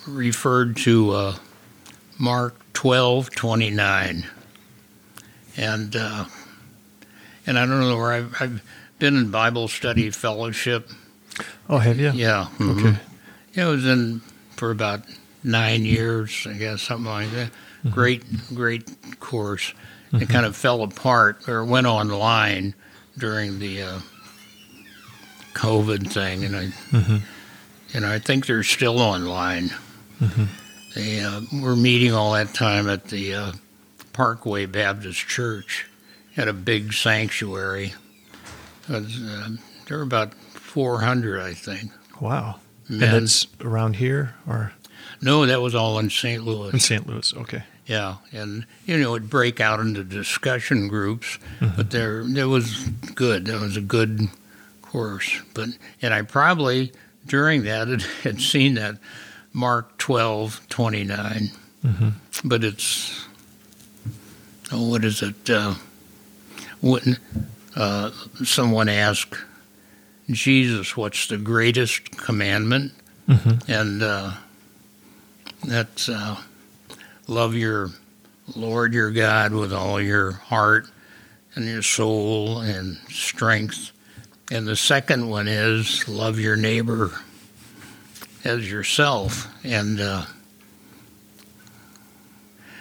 referred 0.07 0.77
to 0.77 1.11
uh, 1.11 1.35
Mark 2.17 2.55
twelve 2.73 3.29
twenty 3.31 3.69
nine, 3.69 4.25
and 5.57 5.95
uh, 5.95 6.25
and 7.45 7.57
I 7.57 7.65
don't 7.65 7.79
know 7.81 7.97
where 7.97 8.11
I've, 8.13 8.35
I've 8.39 8.61
been 8.99 9.15
in 9.15 9.31
Bible 9.31 9.67
study 9.67 10.09
fellowship. 10.11 10.89
Oh, 11.69 11.77
have 11.77 11.99
you? 11.99 12.11
Yeah. 12.11 12.47
mhm. 12.57 12.79
Okay. 12.79 12.99
Yeah, 13.53 13.67
I 13.67 13.69
was 13.69 13.85
in 13.85 14.21
for 14.55 14.71
about 14.71 15.01
nine 15.43 15.85
years, 15.85 16.45
I 16.49 16.53
guess, 16.53 16.81
something 16.81 17.05
like 17.11 17.31
that. 17.31 17.51
Great, 17.91 18.23
great 18.53 19.19
course. 19.19 19.73
It 20.11 20.27
kind 20.27 20.45
of 20.45 20.55
fell 20.55 20.81
apart 20.83 21.47
or 21.47 21.63
went 21.63 21.87
online 21.87 22.73
during 23.17 23.59
the 23.59 23.81
uh, 23.83 23.99
COVID 25.53 26.11
thing, 26.11 26.43
and 26.45 26.55
I, 26.55 26.65
Mhm. 26.91 27.21
and 27.93 28.05
I 28.05 28.19
think 28.19 28.45
they're 28.47 28.63
still 28.63 28.99
online. 28.99 29.71
Mhm. 30.21 30.47
They 30.95 31.21
uh, 31.21 31.41
were 31.53 31.75
meeting 31.75 32.13
all 32.13 32.33
that 32.33 32.53
time 32.53 32.89
at 32.89 33.05
the 33.05 33.33
uh, 33.33 33.51
Parkway 34.23 34.65
Baptist 34.65 35.19
Church, 35.29 35.85
had 36.35 36.49
a 36.49 36.53
big 36.53 36.91
sanctuary. 36.91 37.93
Was, 38.89 39.17
uh, 39.17 39.51
there 39.87 39.95
were 39.95 40.03
about 40.03 40.33
400, 40.33 41.39
I 41.39 41.53
think. 41.53 41.93
Wow. 42.19 42.59
And 42.89 42.99
Men. 42.99 43.13
that's 43.13 43.47
around 43.61 43.95
here 43.95 44.35
or 44.45 44.73
No, 45.21 45.45
that 45.45 45.61
was 45.61 45.73
all 45.73 45.97
in 45.99 46.09
St. 46.09 46.43
Louis. 46.43 46.73
in 46.73 46.79
St. 46.81 47.07
Louis? 47.07 47.33
Okay. 47.33 47.63
Yeah, 47.85 48.15
and 48.33 48.65
you 48.85 48.97
know 48.97 49.15
it'd 49.15 49.29
break 49.29 49.61
out 49.61 49.79
into 49.79 50.03
discussion 50.03 50.89
groups, 50.89 51.39
but 51.77 51.89
there 51.91 52.23
there 52.25 52.49
was 52.49 52.89
good. 53.15 53.45
That 53.45 53.61
was 53.61 53.77
a 53.77 53.81
good 53.81 54.27
course. 54.81 55.41
But 55.53 55.69
and 56.01 56.13
I 56.13 56.23
probably 56.23 56.91
during 57.25 57.63
that 57.63 57.87
had, 57.87 58.01
had 58.23 58.41
seen 58.41 58.73
that 58.75 58.97
Mark 59.53 59.97
twelve 59.97 60.59
twenty 60.69 61.03
nine, 61.05 61.51
Mhm. 61.85 62.13
but 62.43 62.63
it's 62.65 63.25
oh 64.71 64.89
what 64.89 65.03
is 65.05 65.21
it? 65.21 65.49
Uh, 65.49 65.75
when 66.81 67.17
uh, 67.75 68.11
someone 68.43 68.89
asked 68.89 69.35
Jesus, 70.29 70.95
"What's 70.95 71.27
the 71.27 71.37
greatest 71.37 72.11
commandment?" 72.17 72.93
Mhm. 73.27 73.67
and 73.69 74.01
uh, 74.03 74.31
that's 75.63 76.09
uh, 76.09 76.37
love 77.27 77.53
your 77.55 77.91
Lord 78.55 78.93
your 78.93 79.11
God 79.11 79.53
with 79.53 79.71
all 79.73 80.01
your 80.01 80.31
heart 80.31 80.87
and 81.55 81.65
your 81.65 81.83
soul 81.83 82.61
and 82.61 82.97
strength. 83.09 83.91
And 84.51 84.67
the 84.67 84.75
second 84.75 85.29
one 85.29 85.47
is 85.47 86.07
love 86.07 86.39
your 86.39 86.55
neighbor 86.55 87.11
as 88.43 88.69
yourself. 88.71 89.47
And 89.63 89.99
uh, 90.01 90.25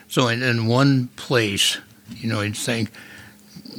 so, 0.08 0.28
in, 0.28 0.42
in 0.42 0.66
one 0.66 1.08
place, 1.16 1.78
you 2.16 2.28
know, 2.28 2.40
you'd 2.40 2.56
think, 2.56 2.90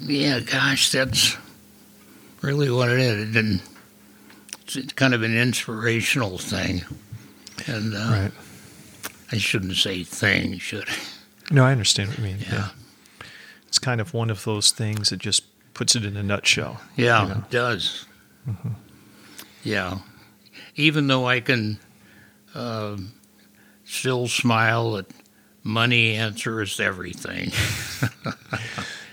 yeah, 0.01 0.39
gosh, 0.39 0.91
that's 0.91 1.37
really 2.41 2.69
what 2.71 2.89
it 2.89 2.99
is. 2.99 3.29
It 3.29 3.33
didn't, 3.33 3.61
it's 4.67 4.93
kind 4.93 5.13
of 5.13 5.23
an 5.23 5.35
inspirational 5.37 6.37
thing. 6.37 6.83
And 7.67 7.93
uh, 7.95 7.97
Right. 8.09 8.31
I 9.31 9.37
shouldn't 9.37 9.75
say 9.75 10.03
thing, 10.03 10.57
should 10.59 10.87
I? 10.89 10.93
No, 11.51 11.65
I 11.65 11.71
understand 11.71 12.09
what 12.09 12.17
you 12.19 12.23
mean. 12.23 12.37
Yeah. 12.49 12.69
It's 13.67 13.79
kind 13.79 13.99
of 14.01 14.13
one 14.13 14.29
of 14.29 14.43
those 14.43 14.71
things 14.71 15.09
that 15.09 15.17
just 15.17 15.43
puts 15.73 15.95
it 15.95 16.03
in 16.05 16.15
a 16.17 16.23
nutshell. 16.23 16.79
Yeah, 16.95 17.23
You 17.23 17.29
know. 17.29 17.35
it 17.39 17.49
does. 17.51 18.05
Yeah. 19.63 19.99
Even 20.75 21.07
though 21.07 21.27
I 21.27 21.39
can 21.41 21.79
uh, 22.55 22.97
still 23.85 24.27
smile 24.27 24.93
that 24.93 25.05
money 25.69 26.15
answers 26.15 26.79
everything. 26.79 27.51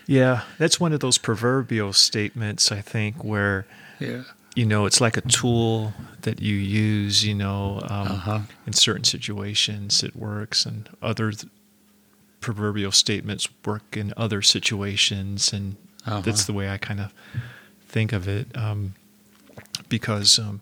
Yeah, 0.08 0.42
that's 0.56 0.78
one 0.78 0.92
of 0.92 1.00
those 1.00 1.18
proverbial 1.18 1.92
statements, 1.92 2.70
I 2.70 2.80
think, 2.80 3.24
where, 3.24 3.66
yeah. 3.98 4.22
you 4.54 4.64
know, 4.64 4.86
it's 4.86 5.00
like 5.00 5.16
a 5.16 5.20
tool 5.20 5.94
that 6.22 6.40
you 6.40 6.54
use, 6.54 7.24
you 7.26 7.34
know, 7.34 7.80
um, 7.90 8.06
Uh-huh. 8.12 8.40
in 8.68 8.72
certain 8.72 9.02
situations 9.02 10.04
it 10.04 10.14
works, 10.14 10.64
and 10.64 10.88
other 11.02 11.32
th- 11.32 11.50
proverbial 12.40 12.92
statements 12.92 13.48
work 13.64 13.96
in 13.96 14.14
other 14.16 14.42
situations. 14.42 15.52
And 15.52 15.74
Uh-huh. 16.06 16.20
that's 16.20 16.44
the 16.44 16.52
way 16.52 16.70
I 16.70 16.78
kind 16.78 17.00
of 17.00 17.12
think 17.88 18.12
of 18.12 18.28
it 18.28 18.46
um, 18.56 18.94
because 19.88 20.38
um, 20.38 20.60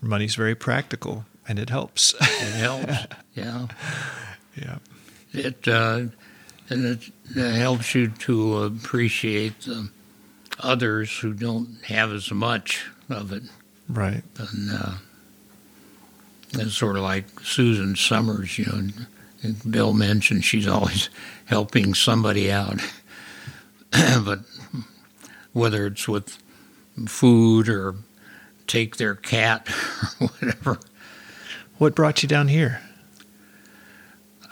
money's 0.00 0.34
very 0.34 0.56
practical 0.56 1.26
and 1.46 1.60
it 1.60 1.70
helps. 1.70 2.12
It 2.20 2.54
helps. 2.58 2.92
yeah. 3.34 3.66
yeah. 4.56 4.78
It 5.32 5.66
uh, 5.66 6.06
and 6.70 6.84
it, 6.84 7.10
it 7.34 7.54
helps 7.54 7.94
you 7.94 8.08
to 8.08 8.62
appreciate 8.62 9.60
the 9.62 9.90
others 10.60 11.18
who 11.18 11.32
don't 11.34 11.76
have 11.86 12.12
as 12.12 12.30
much 12.30 12.86
of 13.10 13.32
it. 13.32 13.42
Right. 13.88 14.22
and 14.38 14.70
uh, 14.72 14.92
it's 16.54 16.76
sort 16.76 16.96
of 16.96 17.02
like 17.02 17.40
Susan 17.40 17.96
Summers, 17.96 18.58
you 18.58 18.66
know. 18.66 18.88
Bill 19.68 19.92
mentioned 19.92 20.42
she's 20.44 20.66
always 20.66 21.10
helping 21.44 21.92
somebody 21.92 22.50
out, 22.50 22.80
but 24.24 24.40
whether 25.52 25.86
it's 25.86 26.08
with 26.08 26.38
food 27.06 27.68
or 27.68 27.94
take 28.66 28.96
their 28.96 29.14
cat 29.14 29.68
or 30.20 30.28
whatever. 30.28 30.78
What 31.76 31.94
brought 31.94 32.22
you 32.22 32.28
down 32.28 32.48
here? 32.48 32.80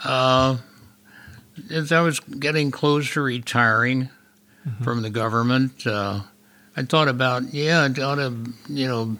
Uh, 0.03 0.57
as 1.69 1.91
I 1.91 2.01
was 2.01 2.19
getting 2.19 2.71
close 2.71 3.11
to 3.13 3.21
retiring 3.21 4.09
from 4.81 5.01
the 5.01 5.09
government, 5.09 5.85
uh, 5.85 6.21
I 6.75 6.83
thought 6.83 7.07
about, 7.07 7.53
yeah, 7.53 7.81
I 7.81 8.01
ought 8.01 8.15
to, 8.15 8.53
you 8.67 8.87
know, 8.87 9.17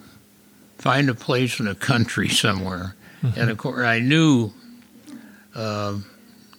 find 0.77 1.09
a 1.09 1.13
place 1.13 1.59
in 1.59 1.65
the 1.65 1.75
country 1.75 2.27
somewhere. 2.45 2.95
And 3.37 3.49
of 3.49 3.57
course, 3.57 3.85
I 3.85 3.99
knew 3.99 4.51
uh, 5.55 5.97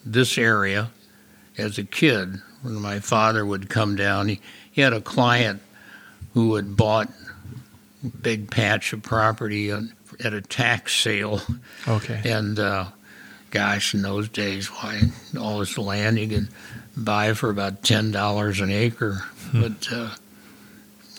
this 0.05 0.39
area 0.39 0.91
as 1.59 1.77
a 1.77 1.85
kid 1.85 2.41
when 2.62 2.75
my 2.77 3.01
father 3.01 3.45
would 3.45 3.68
come 3.68 3.97
down. 3.97 4.29
He, 4.29 4.41
he 4.70 4.81
had 4.81 4.95
a 4.95 5.01
client 5.03 5.61
who 6.33 6.55
had 6.55 6.75
bought 6.75 7.11
a 8.03 8.09
big 8.09 8.51
patch 8.51 8.95
of 8.95 9.03
property 9.03 9.70
at 9.70 10.33
a 10.33 10.41
tax 10.41 10.97
sale. 10.97 11.43
Okay. 11.87 12.20
And 12.25 12.59
uh, 12.59 12.87
gosh, 13.55 13.94
in 13.94 14.02
those 14.02 14.28
days, 14.28 14.66
why 14.68 15.00
all 15.40 15.61
this 15.61 15.78
land 15.78 16.18
you 16.18 16.28
could 16.28 16.48
buy 16.96 17.32
for 17.32 17.48
about 17.50 17.82
ten 17.82 18.11
dollars 18.11 18.61
an 18.61 18.70
acre. 18.70 19.24
But 19.52 19.88
uh, 19.92 20.11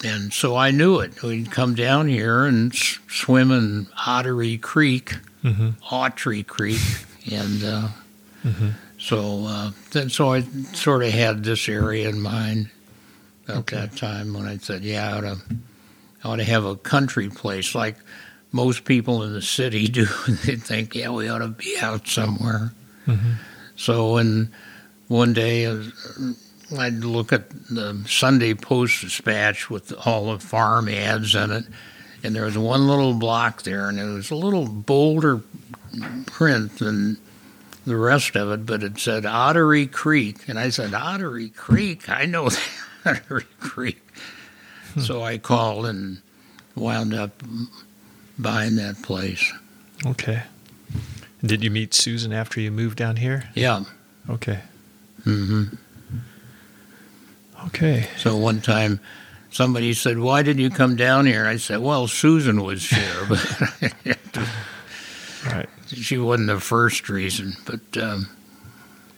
and 0.04 0.32
so 0.34 0.56
I 0.56 0.72
knew 0.72 1.00
it. 1.00 1.24
We'd 1.24 1.50
come 1.52 1.74
down 1.74 2.08
here 2.10 2.44
and 2.44 2.74
s- 2.74 3.00
swim 3.10 3.50
in 3.52 3.88
Ottery 4.06 4.58
Creek, 4.58 5.14
hmm 5.42 5.70
Autry 5.90 6.46
Creek, 6.46 6.82
and 7.32 7.64
uh, 7.64 7.88
Mhm. 8.46 8.74
so 9.00 9.46
uh, 9.48 9.72
then 9.92 10.10
so 10.10 10.34
I 10.34 10.42
sort 10.74 11.04
of 11.04 11.12
had 11.12 11.44
this 11.44 11.68
area 11.70 12.10
in 12.10 12.20
mind 12.22 12.70
at 13.48 13.56
Okay. 13.58 13.78
that 13.78 13.96
time 13.96 14.34
when 14.34 14.46
I 14.46 14.58
said, 14.58 14.84
yeah, 14.84 15.10
I 15.10 15.18
ought 15.18 15.22
to, 15.22 15.38
I 16.24 16.28
ought 16.30 16.36
to 16.38 16.44
have 16.44 16.66
a 16.66 16.76
country 16.76 17.30
place 17.30 17.74
like 17.74 17.96
most 18.56 18.86
people 18.86 19.22
in 19.24 19.34
the 19.34 19.42
city 19.42 19.88
do. 20.00 20.06
they 20.46 20.56
think, 20.56 20.96
yeah, 20.96 21.10
we 21.10 21.28
ought 21.28 21.40
to 21.40 21.50
be 21.50 21.76
out 21.82 22.08
somewhere. 22.08 22.72
hmm 23.06 23.34
So 23.76 24.14
when 24.14 24.50
one 25.10 25.34
day 25.34 25.66
uh, 25.66 25.84
I'd 26.78 27.04
look 27.04 27.34
at 27.34 27.50
the 27.70 28.02
Sunday 28.08 28.54
Post 28.54 29.02
Dispatch 29.02 29.70
with 29.70 29.94
all 30.08 30.32
the 30.32 30.40
farm 30.40 30.88
ads 30.88 31.36
in 31.36 31.52
it, 31.52 31.66
and 32.24 32.34
there 32.36 32.46
was 32.46 32.58
one 32.58 32.88
little 32.88 33.14
block 33.14 33.64
there, 33.64 33.90
and 33.90 34.00
it 34.00 34.06
was 34.06 34.32
a 34.32 34.36
little 34.36 34.68
bolder 34.68 35.42
print 36.26 36.80
than 36.80 37.18
the 37.86 37.98
rest 37.98 38.36
of 38.36 38.50
it, 38.52 38.66
but 38.66 38.82
it 38.82 38.98
said 38.98 39.26
Ottery 39.26 39.86
Creek, 39.86 40.48
and 40.48 40.58
I 40.58 40.70
said 40.70 40.94
Ottery 40.94 41.50
Creek, 41.50 42.10
I 42.10 42.26
know 42.26 42.50
that 42.50 42.62
Ottery 43.06 43.46
Creek. 43.60 44.02
So 45.00 45.22
I 45.22 45.38
called 45.38 45.86
and 45.86 46.22
wound 46.74 47.14
up 47.14 47.44
buying 48.38 48.76
that 48.78 49.02
place. 49.02 49.52
Okay. 50.06 50.44
Did 51.44 51.64
you 51.64 51.70
meet 51.70 51.94
Susan 51.94 52.34
after 52.34 52.60
you 52.60 52.72
moved 52.72 52.98
down 52.98 53.18
here? 53.18 53.50
Yeah. 53.54 53.84
Okay. 54.30 54.60
hmm 55.24 55.64
Okay. 57.68 58.08
So 58.18 58.36
one 58.38 58.62
time, 58.62 59.00
somebody 59.52 59.94
said, 59.94 60.20
"Why 60.20 60.44
did 60.44 60.60
you 60.60 60.70
come 60.70 60.96
down 60.96 61.26
here?" 61.26 61.46
I 61.46 61.58
said, 61.58 61.80
"Well, 61.80 62.08
Susan 62.08 62.64
was 62.64 62.90
here, 62.90 63.26
but 63.28 64.18
Right. 65.46 65.70
she 65.88 66.18
wasn't 66.18 66.48
the 66.48 66.60
first 66.60 67.10
reason." 67.10 67.54
But 67.66 68.02
um, 68.02 68.30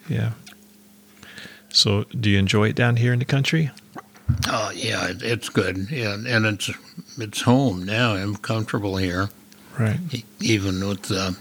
Yeah. 0.09 0.31
So, 1.69 2.05
do 2.19 2.29
you 2.29 2.39
enjoy 2.39 2.69
it 2.69 2.75
down 2.75 2.95
here 2.95 3.13
in 3.13 3.19
the 3.19 3.25
country? 3.25 3.69
Oh 4.47 4.71
yeah, 4.73 5.11
it's 5.21 5.49
good. 5.49 5.87
Yeah, 5.91 6.13
and 6.13 6.45
it's 6.45 6.69
it's 7.17 7.41
home 7.41 7.83
now. 7.83 8.13
I'm 8.15 8.35
comfortable 8.35 8.97
here, 8.97 9.29
Right. 9.77 9.99
even 10.39 10.87
with 10.87 11.11
uh, 11.11 11.31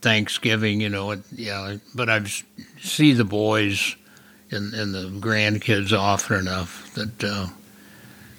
Thanksgiving. 0.00 0.80
You 0.80 0.88
know, 0.88 1.12
it, 1.12 1.20
yeah. 1.32 1.76
But 1.94 2.08
I 2.08 2.22
see 2.80 3.12
the 3.12 3.24
boys 3.24 3.96
and 4.50 4.74
and 4.74 4.94
the 4.94 5.08
grandkids 5.20 5.92
often 5.96 6.38
enough 6.40 6.92
that 6.94 7.24
uh, 7.24 7.46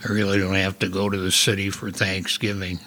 I 0.08 0.12
really 0.12 0.38
don't 0.40 0.54
have 0.56 0.80
to 0.80 0.90
go 0.90 1.10
to 1.10 1.18
the 1.18 1.32
city 1.32 1.70
for 1.70 1.92
Thanksgiving. 1.92 2.80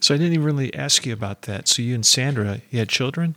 So, 0.00 0.14
I 0.14 0.18
didn't 0.18 0.34
even 0.34 0.44
really 0.44 0.74
ask 0.74 1.06
you 1.06 1.14
about 1.14 1.42
that. 1.42 1.66
So, 1.66 1.80
you 1.80 1.94
and 1.94 2.04
Sandra, 2.04 2.60
you 2.70 2.78
had 2.78 2.90
children? 2.90 3.36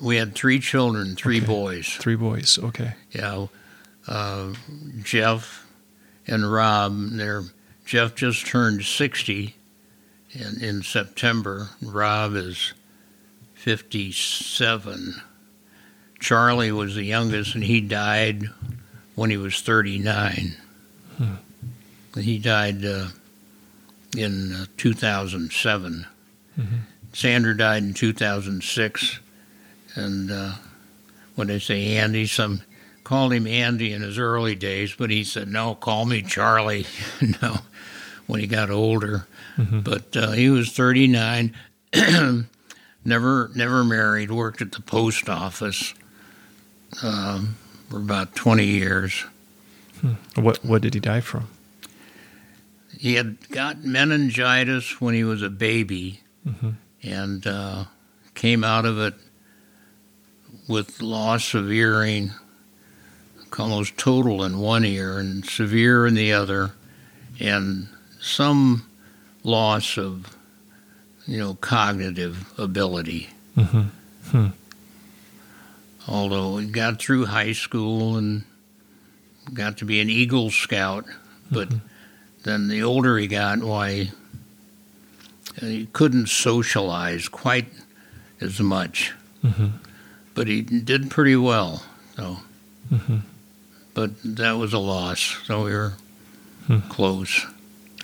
We 0.00 0.14
had 0.16 0.36
three 0.36 0.60
children, 0.60 1.16
three 1.16 1.38
Okay. 1.38 1.46
boys. 1.46 1.96
Three 1.96 2.14
boys. 2.14 2.56
Okay. 2.62 2.94
Yeah, 3.10 3.46
uh, 4.06 4.52
Jeff 5.02 5.63
and 6.26 6.50
Rob. 6.50 6.96
They're 7.12 7.42
Jeff 7.84 8.14
just 8.14 8.46
turned 8.46 8.84
sixty 8.84 9.56
in 10.32 10.62
in 10.62 10.82
September. 10.82 11.70
Rob 11.82 12.34
is 12.34 12.72
fifty-seven. 13.54 15.14
Charlie 16.20 16.72
was 16.72 16.94
the 16.94 17.04
youngest, 17.04 17.54
and 17.54 17.64
he 17.64 17.80
died 17.80 18.44
when 19.14 19.30
he 19.30 19.36
was 19.36 19.60
thirty-nine. 19.60 20.56
He 22.16 22.38
died 22.38 22.84
uh, 22.84 23.08
in 24.16 24.52
uh, 24.52 24.66
two 24.76 24.94
thousand 24.94 25.52
seven. 25.52 26.06
Mhm. 26.58 26.80
Sandra 27.12 27.56
died 27.56 27.82
in 27.82 27.94
two 27.94 28.12
thousand 28.12 28.62
six, 28.64 29.18
and 29.94 30.30
uh, 30.30 30.52
when 31.34 31.48
they 31.48 31.58
say 31.58 31.96
Andy, 31.96 32.26
some 32.26 32.62
called 33.04 33.32
him 33.32 33.46
Andy 33.46 33.92
in 33.92 34.02
his 34.02 34.18
early 34.18 34.54
days, 34.54 34.94
but 34.94 35.10
he 35.10 35.22
said, 35.24 35.48
"No, 35.48 35.74
call 35.74 36.04
me 36.06 36.22
Charlie." 36.22 36.86
no, 37.42 37.58
when 38.26 38.40
he 38.40 38.46
got 38.46 38.70
older, 38.70 39.26
Mhm. 39.58 39.84
but 39.84 40.16
uh, 40.16 40.32
he 40.32 40.48
was 40.50 40.72
39, 40.72 41.54
never 43.04 43.50
never 43.54 43.84
married, 43.84 44.30
worked 44.30 44.62
at 44.62 44.72
the 44.72 44.80
post 44.82 45.28
office 45.28 45.94
um, 47.02 47.56
for 47.90 47.98
about 47.98 48.34
20 48.34 48.64
years. 48.64 49.24
What 50.34 50.64
What 50.64 50.82
did 50.82 50.94
he 50.94 51.00
die 51.00 51.20
from? 51.20 51.48
He 52.98 53.14
had 53.14 53.48
got 53.50 53.84
meningitis 53.84 55.00
when 55.00 55.14
he 55.14 55.24
was 55.24 55.42
a 55.42 55.50
baby, 55.50 56.20
Mhm. 56.46 56.74
and 57.02 57.46
uh, 57.46 57.84
came 58.34 58.64
out 58.64 58.84
of 58.86 58.98
it 58.98 59.14
with 60.68 61.02
loss 61.02 61.54
of 61.54 61.68
hearing, 61.68 62.32
almost 63.58 63.96
total 63.96 64.44
in 64.44 64.58
one 64.58 64.84
ear 64.84 65.18
and 65.18 65.44
severe 65.44 66.06
in 66.06 66.14
the 66.14 66.32
other, 66.32 66.72
and 67.40 67.88
some 68.20 68.86
loss 69.42 69.98
of, 69.98 70.36
you 71.26 71.38
know, 71.38 71.54
cognitive 71.54 72.52
ability. 72.58 73.30
Mm-hmm. 73.56 74.46
Although 76.06 76.58
he 76.58 76.66
got 76.66 77.00
through 77.00 77.26
high 77.26 77.52
school 77.52 78.16
and 78.16 78.44
got 79.52 79.78
to 79.78 79.84
be 79.84 80.00
an 80.00 80.10
Eagle 80.10 80.50
Scout, 80.50 81.04
but 81.50 81.68
then 82.42 82.68
the 82.68 82.82
older 82.82 83.16
he 83.18 83.26
got, 83.26 83.60
why 83.60 84.10
he 85.60 85.86
couldn't 85.92 86.28
socialize 86.28 87.28
quite 87.28 87.68
as 88.40 88.60
much. 88.60 89.12
Mhm. 89.42 89.72
But 90.34 90.48
he 90.48 90.62
did 90.62 91.10
pretty 91.10 91.36
well. 91.36 91.84
So, 92.16 92.40
Mhm. 92.92 93.22
But 93.94 94.10
that 94.24 94.52
was 94.52 94.72
a 94.72 94.78
loss. 94.78 95.20
So 95.46 95.64
we 95.64 95.72
were 95.72 95.94
Hmm. 96.66 96.80
close. 96.88 97.46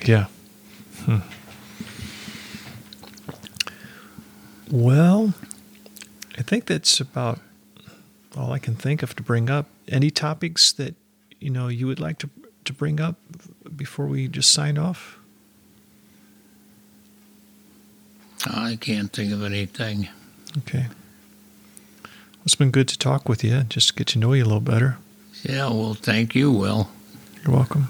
Yeah. 0.04 0.26
Hmm. 1.04 1.18
Well, 4.70 5.34
I 6.38 6.42
think 6.42 6.66
that's 6.66 7.00
about 7.00 7.40
all 8.36 8.52
I 8.52 8.58
can 8.58 8.76
think 8.76 9.02
of 9.02 9.16
to 9.16 9.22
bring 9.22 9.50
up. 9.50 9.66
Any 9.88 10.10
topics 10.10 10.72
that 10.72 10.94
you 11.40 11.50
know 11.50 11.68
you 11.68 11.86
would 11.86 12.00
like 12.00 12.18
to 12.18 12.30
to 12.66 12.72
bring 12.72 13.00
up 13.00 13.16
before 13.76 14.06
we 14.06 14.28
just 14.28 14.52
sign 14.52 14.78
off? 14.78 15.18
I 18.46 18.76
can't 18.80 19.12
think 19.12 19.32
of 19.32 19.42
anything. 19.42 20.08
Okay. 20.58 20.86
It's 22.44 22.54
been 22.54 22.70
good 22.70 22.88
to 22.88 22.98
talk 22.98 23.28
with 23.28 23.42
you, 23.44 23.62
just 23.64 23.96
get 23.96 24.06
to 24.08 24.18
know 24.18 24.32
you 24.32 24.44
a 24.44 24.46
little 24.46 24.60
better. 24.60 24.96
Yeah, 25.42 25.68
well, 25.70 25.94
thank 25.94 26.34
you, 26.34 26.50
Will. 26.50 26.90
You're 27.44 27.54
welcome. 27.54 27.88